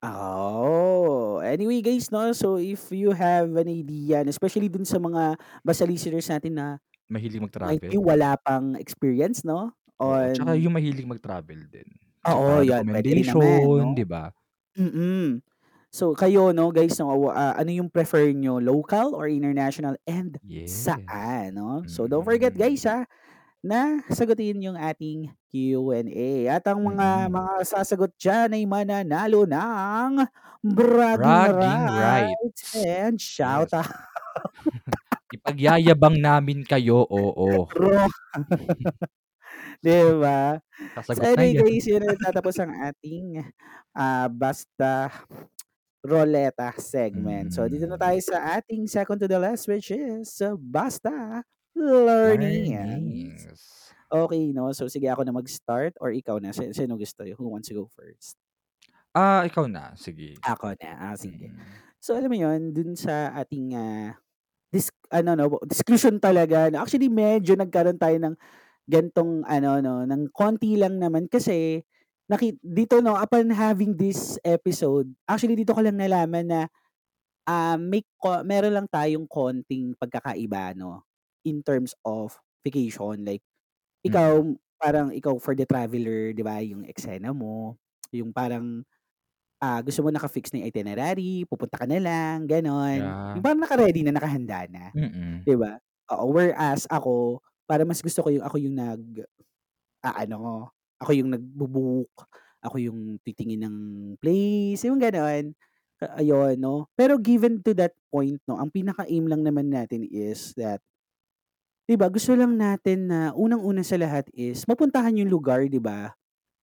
[0.03, 5.35] Oh, anyway guys 'no, so if you have an idea especially dun sa mga
[5.67, 7.97] basta listeners natin na Mahilig mag-travel?
[7.97, 11.91] wala pang experience 'no, Oo, tsaka on yung mahilig mag-travel din.
[12.23, 14.07] Kasi Oo, para yan puwede rin naman recommendation, 'di 'no.
[14.07, 14.31] ba?
[14.79, 15.43] Mm.
[15.93, 20.39] So kayo 'no guys 'no, wa ah, ano yung prefer niyo, local or international and
[20.43, 20.69] Yes.
[20.69, 21.85] saan 'no?
[21.89, 22.91] So don't forget guys, Mm.
[22.91, 23.07] ah,
[23.65, 27.33] na sagutin yung ating Q&A at ang mga Mm.
[27.33, 30.13] mga sasagot diyan ay mananalo ng
[30.65, 32.73] bragging Bragging rights rights.
[32.75, 33.73] and Yes.
[33.73, 33.89] shoutout.
[35.37, 37.69] Ipagyayabang namin kayo, oo.
[37.75, 38.09] True.
[39.83, 40.59] 'Di ba?
[41.07, 41.65] So Sasagot na anyway yan.
[41.65, 43.43] guys, yun na nagtatapos ang ating,
[43.95, 45.11] ah, basta
[46.05, 47.53] roleta segment.
[47.55, 48.01] So dito na Mm.
[48.01, 51.45] tayo sa ating second to the last which is basta
[52.23, 52.79] learnings.
[52.83, 53.95] Learnings.
[54.13, 57.69] Okey 'no, so sige ako na mag-start or ikaw na, si sino gusto, who wants
[57.69, 58.35] to go first?
[59.15, 60.45] Ah, ikaw na, sige.
[60.47, 61.51] Ako na, ah, sige.
[61.51, 61.83] Mm.
[61.99, 64.15] So alam mo yun, dun sa ating, ah,
[64.73, 68.35] dis ano 'no, diskusyon talaga na actually medyo nagkaroon tayo ng
[68.89, 71.85] gan'tong ano 'no, ng konti lang naman kasi
[72.31, 76.63] naki dito 'no, upon having this episode, actually dito ko lang nalaman na,
[77.49, 81.05] ah, may ko meron lang tayong konting pagkakaiba 'no,
[81.47, 83.25] in terms of vacation.
[83.27, 83.43] Like
[84.07, 84.49] ikaw, Mm.
[84.81, 87.79] parang ikaw for the traveler 'di ba, yung eksena mo,
[88.15, 88.85] yung parang,
[89.63, 93.15] ah, gusto mo naka-fix na yung itinerary, pupunta ka na lang gano'n.
[93.37, 93.47] Yung Yeah.
[93.47, 95.49] parang naka-ready na, nakahanda na, Mm.
[95.49, 95.79] 'di ba?
[96.15, 98.77] Oo, whereas ako, parang mas gusto ko yung ako yung
[100.03, 102.13] nag-aano, ako yung nagbo-book,
[102.63, 103.77] ako yung titingin ng
[104.21, 105.55] place, yung gano'n.
[105.99, 106.87] Ah, ayun 'no.
[106.95, 110.79] Pero given to that point 'no, ang pinaka-aim lang naman natin is that
[111.89, 116.13] 'di ba, gusto lang natin na unang-una sa lahat is mapuntahan yung lugar 'di ba,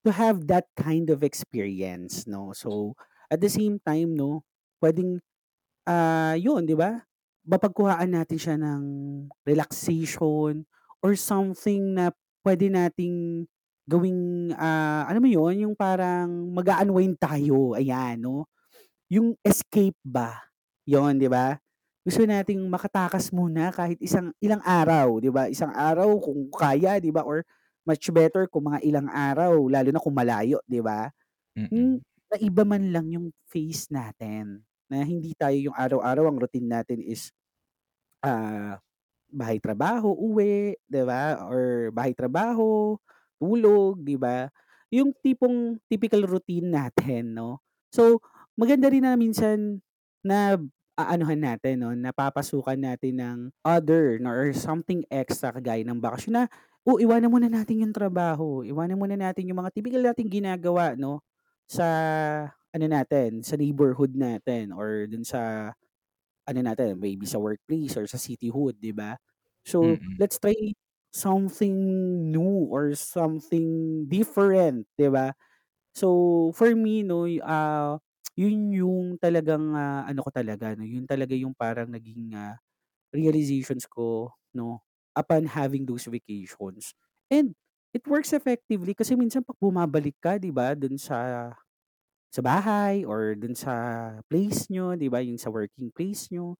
[0.06, 2.54] to have that kind of experience 'no.
[2.58, 2.96] So,
[3.32, 4.46] at the same time 'no,
[4.82, 5.22] puwedeng,
[5.90, 7.04] ah, yun 'di ba,
[7.48, 8.84] mapagkuhaan natin siya ng
[9.48, 10.66] relaxation
[11.06, 12.10] or something na
[12.42, 13.46] puwede nating
[13.86, 18.50] gawing, ah, alam mo yun, yung parang mag-a-unwind tayo, ayan 'no.
[19.12, 20.42] Yung escape ba,
[20.90, 21.58] yun 'di ba?
[22.06, 27.12] Gusto nating makatakas muna kahit isang ilang araw 'di ba, isang araw kung kaya 'di
[27.14, 27.46] ba or
[27.88, 31.10] much better kung mga ilang araw lalo na kung malayo 'di ba?
[31.58, 32.02] Mm.
[32.34, 37.32] maiba man lang yung face natin, na hindi tayo yung araw-araw ang routine natin is,
[38.26, 38.78] ah,
[39.30, 42.96] bahay, trabaho, uwi 'di ba, or bahay, trabaho,
[43.42, 44.48] tulog 'di ba?
[44.94, 47.60] Yung tipong typical routine natin 'no.
[47.94, 48.20] So,
[48.60, 49.82] maganda rin na minsan
[50.26, 50.58] na
[50.96, 56.46] aanuhan natin 'no, napapasukan natin ng other no or something extra kagaya ng bakasyon na,
[56.88, 61.20] oh, iwanan muna natin yung trabaho, iwanan muna natin yung mga tipikal nating ginagawa 'no,
[61.68, 61.88] sa
[62.76, 65.72] ano natin, sa neighborhood natin or dun sa
[66.48, 69.18] ano natin, maybe sa workplace or sa cityhood 'di ba?
[69.68, 70.18] So, Mm.
[70.20, 70.56] let's try
[71.16, 71.76] something
[72.32, 75.34] new or something different 'di ba?
[75.96, 77.98] So, for me 'no, ah,
[78.36, 82.60] yun yung talagang, ah, ano ko talaga 'no, yun talaga yung parang naging, ah,
[83.16, 84.82] realizations ko 'no,
[85.16, 86.94] upon having those vacations.
[87.32, 87.56] And
[87.96, 91.52] it works effectively kasi minsan 'pag bumabalik ka 'di ba, dun sa
[92.36, 93.74] sa bahay or dun sa
[94.28, 96.60] place niyo 'di ba, yung sa working place niyo,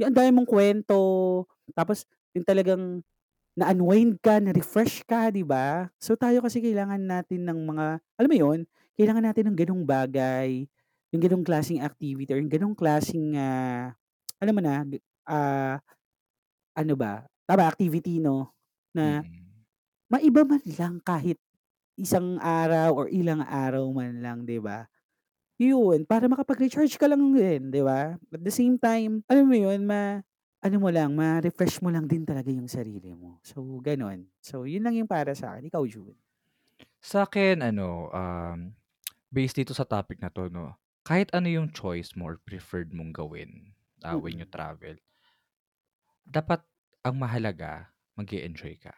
[0.00, 1.00] yung ang dami mong kuwento,
[1.76, 3.02] tapos yung talagang
[3.56, 5.88] na-unwind ka, na-refresh ka 'di ba?
[6.02, 7.86] So, tayo kasi kailangan natin ng mga
[8.20, 8.60] alam mo yun,
[9.00, 10.68] kailangan natin ng gano'ng bagay,
[11.14, 13.92] yung gano'ng klaseng activity or yung gano'ng klaseng, ah,
[14.42, 14.84] alam mo na,
[15.28, 15.76] ah,
[16.76, 18.52] ano ba, tama activity 'no,
[18.96, 19.66] na Mm.
[20.12, 21.38] maiba man lang kahit
[21.98, 24.86] isang araw or ilang araw man lang 'di ba?
[25.60, 28.20] Yun, para makapag-recharge ka lang din 'di ba?
[28.20, 32.52] At the same time, alam mo yun, ma-ano mo lang, ma-refresh mo lang din talaga
[32.52, 33.40] yung sarili mo.
[33.40, 34.28] So, gano'n.
[34.44, 36.16] So, yun lang yung para sa'kin, ikaw Jun?
[37.00, 38.72] Sa'kin ano, um,
[39.32, 40.76] based dito sa topic na 'to 'no,
[41.08, 44.96] kahit ano yung choice mo or preferred mong gawin, ah, when you travel
[46.26, 46.66] dapat
[47.06, 48.94] ang mahalaga mag-e-enjoy ka.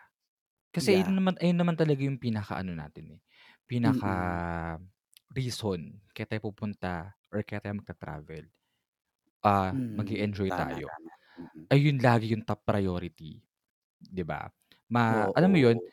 [0.73, 1.09] Kasi Yeah.
[1.09, 3.23] yun naman ayun naman talaga yung pinaka-ano natin, eh,
[3.85, 4.39] Mm.
[5.33, 8.45] Pinaka-reason kaya tayo pupunta or kaya tayo magta-travel.
[9.45, 10.89] Ah, Mm, mag-e-enjoy tama, tayo.
[10.89, 11.13] tama.
[11.39, 11.69] Mm.
[11.73, 13.43] ayun lagi yung top priority,
[14.01, 14.49] 'di ba?
[14.93, 15.93] Ma alam mo yun, Oo.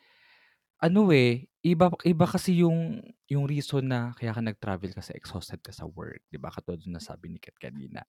[0.82, 5.72] ano, eh, iba iba kasi yung yung reason na kaya ka nag-travel kasi exhausted ka
[5.74, 6.50] sa work, 'di ba?
[6.54, 8.04] Katulad ng nasabi ni Kat kanina.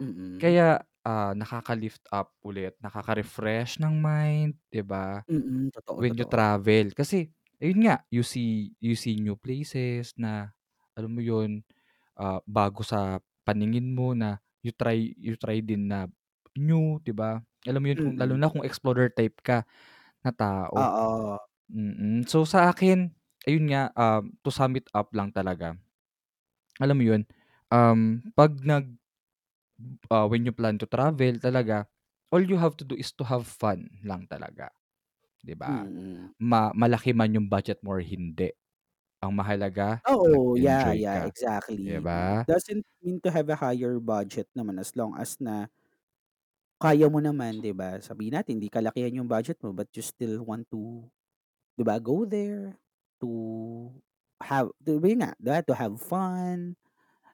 [0.00, 0.40] Mm.
[0.40, 5.24] Kaya, ah, nakaka-lift up ulit, nakaka-refresh ng mind, 'di ba?
[5.28, 6.30] Mm, totoo, When you totoo.
[6.30, 7.32] travel kasi
[7.62, 10.52] ayun nga, you see you see new places na
[10.98, 11.62] alam mo yun,
[12.18, 16.08] ah, bago sa paningin mo na you try you try din na
[16.58, 17.40] new, 'di ba?
[17.68, 18.40] Alam mo yun kung lalo Mm.
[18.40, 19.64] na kung explorer type ka
[20.24, 20.84] na tao.
[20.84, 21.38] Oo.
[21.72, 22.26] Mm.
[22.30, 23.12] So, sa akin,
[23.48, 25.76] ayun nga, um, to sum it up lang talaga
[26.80, 27.22] alam mo yun,
[27.72, 28.86] um, 'pag nag
[30.10, 31.86] ah, when you plan to travel talaga,
[32.32, 34.70] all you have to do is to have fun lang talaga,
[35.46, 35.86] 'di ba?
[35.86, 36.30] Mm.
[36.42, 38.52] Ma malaki man yung budget mo or hindi,
[39.22, 41.32] ang mahalaga Oo, yeah, nag-enjoy yeah, ka,
[41.80, 42.46] 'di exactly ba?
[42.46, 45.66] doesn't mean to have a higher budget naman as long as na
[46.80, 47.96] kaya mo naman, 'di ba?
[48.04, 51.08] Sabihin natin hindi kalakihan yung budget mo but you still want to,
[51.78, 52.76] 'di ba, go there
[53.22, 53.28] to
[54.42, 56.76] have to yun nga, 'di ba, to have fun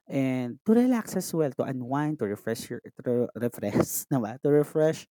[0.09, 4.37] and to relax as well, to unwind, to refresh your to refresh, 'di ba?
[4.43, 5.07] To refresh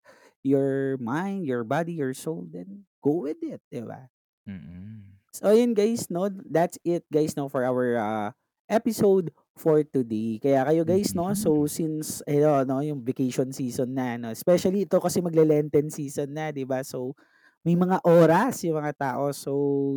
[0.45, 4.07] your mind, your body, your soul, then go with it, 'di ba?
[4.47, 5.21] Mm.
[5.31, 8.29] So, ayun guys 'no, that's it guys 'no for our, ah,
[8.67, 10.39] episode for today.
[10.43, 14.99] Kaya kayo guys 'no, so since ayun 'no, yung vacation season na 'no, especially ito
[14.99, 16.83] kasi magle-Lenten season na, 'di ba?
[16.83, 17.15] So,
[17.63, 19.31] may mga oras yung mga tao.
[19.31, 19.51] So,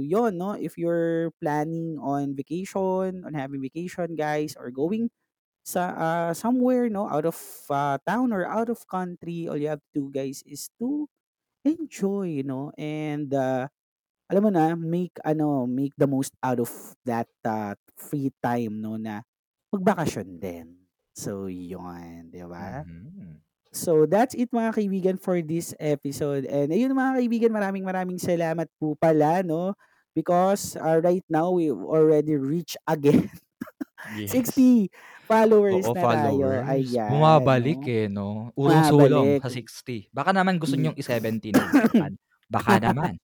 [0.06, 5.10] yun 'no, if you're planning on vacation, on having vacation guys or going
[5.66, 7.38] sa, ah, somewhere 'no, out of,
[7.70, 11.08] ah, town or out of country, all you have to do guys is to
[11.64, 13.68] enjoy 'no and, ah,
[14.30, 16.70] alam mo na, make ano, make the most out of
[17.06, 19.22] that, ah, free time 'no, na
[19.74, 20.66] magbakasyon din.
[21.16, 22.86] So, yun, 'di ba?
[22.86, 23.44] Mhm.
[23.74, 28.70] So, that's it mga kaibigan for this episode and ayun mga kaibigan, maraming maraming salamat
[28.78, 29.74] po pala 'no,
[30.14, 33.26] because, ah, right now we've already reached again
[34.04, 34.34] Yes.
[34.34, 34.90] 60
[35.28, 36.68] followers Oo, na tayo, followers.
[36.68, 37.88] ayan Bumabalik, 'no.
[37.88, 38.52] eh, 'no?
[38.52, 39.40] Urong-sulong Bumabalik.
[39.40, 40.12] sa 60.
[40.12, 41.72] Baka naman gusto Ye niyong i-70 na.
[42.52, 43.16] Baka naman.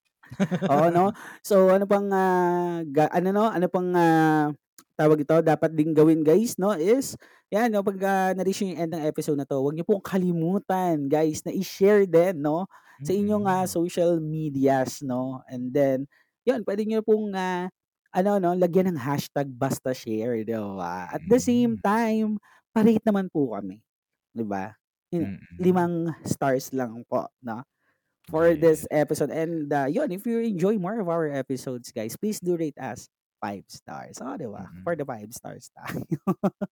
[0.70, 1.12] Oo 'no.
[1.46, 4.50] So, ano pang, ah, ga ano 'no, ano pang, ah,
[4.98, 7.16] tawag dito, dapat ding gawin guys 'no, is
[7.52, 10.04] 'yan 'no, 'pag, ah, na-reach niyo yung end ng episode na 'to, 'wag niyo pong
[10.04, 12.66] kalimutan guys na i-share din 'no,
[13.04, 13.70] sa inyong, ah, Mm.
[13.70, 15.42] social medias 'no.
[15.50, 16.06] And then,
[16.46, 17.68] yun puwede niyo pong, ah,
[18.14, 21.10] ano 'no, lagyan ng hashtag basta share, 'di ba?
[21.12, 21.82] At the same Mm.
[21.82, 22.38] time,
[22.74, 23.82] pa-rate naman po kami,
[24.36, 24.74] 'di ba?
[25.12, 25.60] Mm.
[25.60, 27.64] 5 stars lang po 'no,
[28.30, 28.90] for this Yes.
[28.90, 32.78] episode and, ah, yun, if you enjoy more of our episodes guys, please do rate
[32.80, 33.08] us
[33.42, 34.18] 5 stars.
[34.22, 34.70] Oh, 'di ba?
[34.86, 35.00] For Mm.
[35.00, 36.04] the 5 stars tayo.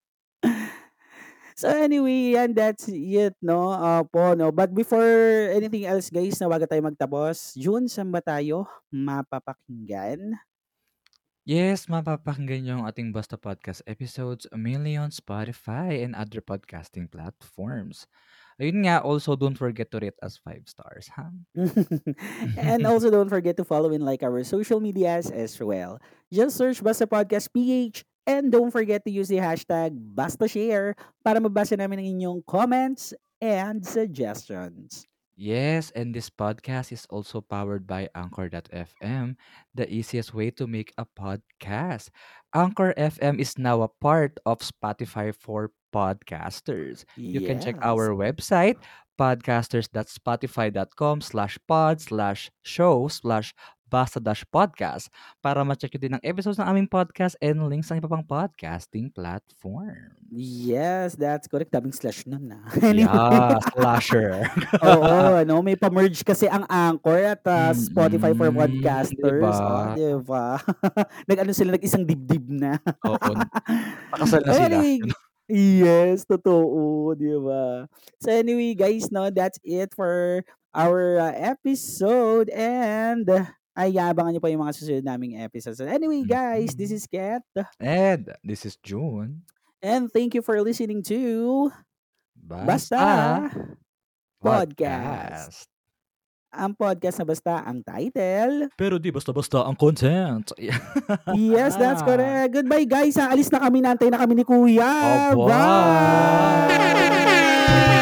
[1.59, 4.55] So, anyway, yan, that's it 'no, opo 'no.
[4.55, 10.39] But before anything else guys 'no, bago tayo magtapos, June, saan ba tayo mapapakinggan?
[11.49, 18.05] Yes, mapapakinggan niyo ang ating Basta Podcast episodes mainly on Spotify and other podcasting platforms.
[18.61, 21.33] Ayun nga, also don't forget to rate us 5 stars, ha?
[22.61, 25.97] And also don't forget to follow and like our social medias as well.
[26.29, 31.81] Just search Basta Podcast PH and don't forget to use the hashtag BastaShare para mabasa
[31.81, 35.09] namin ang inyong comments and suggestions.
[35.39, 39.37] Yes, and this podcast is also powered by Anchor.fm,
[39.75, 42.11] the easiest way to make a podcast.
[42.55, 47.05] Anchor FM is now a part of Spotify for podcasters.
[47.31, 47.87] You can check Yes.
[47.87, 48.83] our website,
[53.89, 55.09] podcasters.spotify.com/pod/show/basta-podcast
[55.41, 60.13] para ma-check din ang episodes ng aming podcast and links ng iba pang podcasting platforms.
[60.29, 61.73] Yes, that's correct.
[61.73, 62.69] Daming slash nun, ah.
[62.85, 63.09] Anyway.
[63.09, 64.33] Yeah, slasher.
[64.85, 69.57] Oo, ano, may pa-merge kasi ang Anchor at, ah, Spotify for Mm, 'di podcasters.
[69.57, 69.97] Oh, ba?
[69.97, 70.47] 'di ba?
[71.25, 72.77] Nag-ano sila, nag-isang dibdib na.
[73.05, 73.17] Oo,
[74.13, 74.79] pakasal na Oh, sila.
[75.49, 76.81] yes, totoo,
[77.13, 77.89] 'di ba?
[78.21, 83.25] So, anyway guys 'no, that's it for our, ah, episode and
[83.79, 85.79] ay abangan niyo pa yung mga susunod naming episodes.
[85.79, 86.99] So, anyway guys, this Mhm.
[86.99, 87.47] is Ket.
[87.79, 89.47] And this is June.
[89.79, 91.71] And thank you for listening to
[92.35, 92.99] Basta Basta
[94.43, 94.43] Podcast.
[94.43, 95.71] Podcast.
[96.49, 98.73] Ang podcast na basta ang title.
[98.75, 100.49] Pero di basta-basta ang content.
[101.37, 102.57] Yes, that's correct.
[102.57, 104.89] Goodbye guys, aalis na kami, inaantay na kami ni kuya.
[105.31, 105.47] Aba.
[106.67, 107.98] Bye!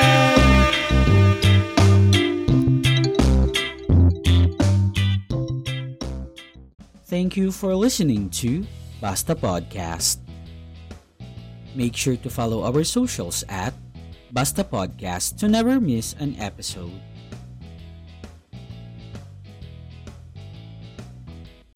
[7.06, 8.66] Thank you for listening to
[8.98, 10.18] Basta Podcast.
[11.78, 13.70] Make sure to follow our socials at
[14.34, 16.98] Basta Podcast to never miss an episode.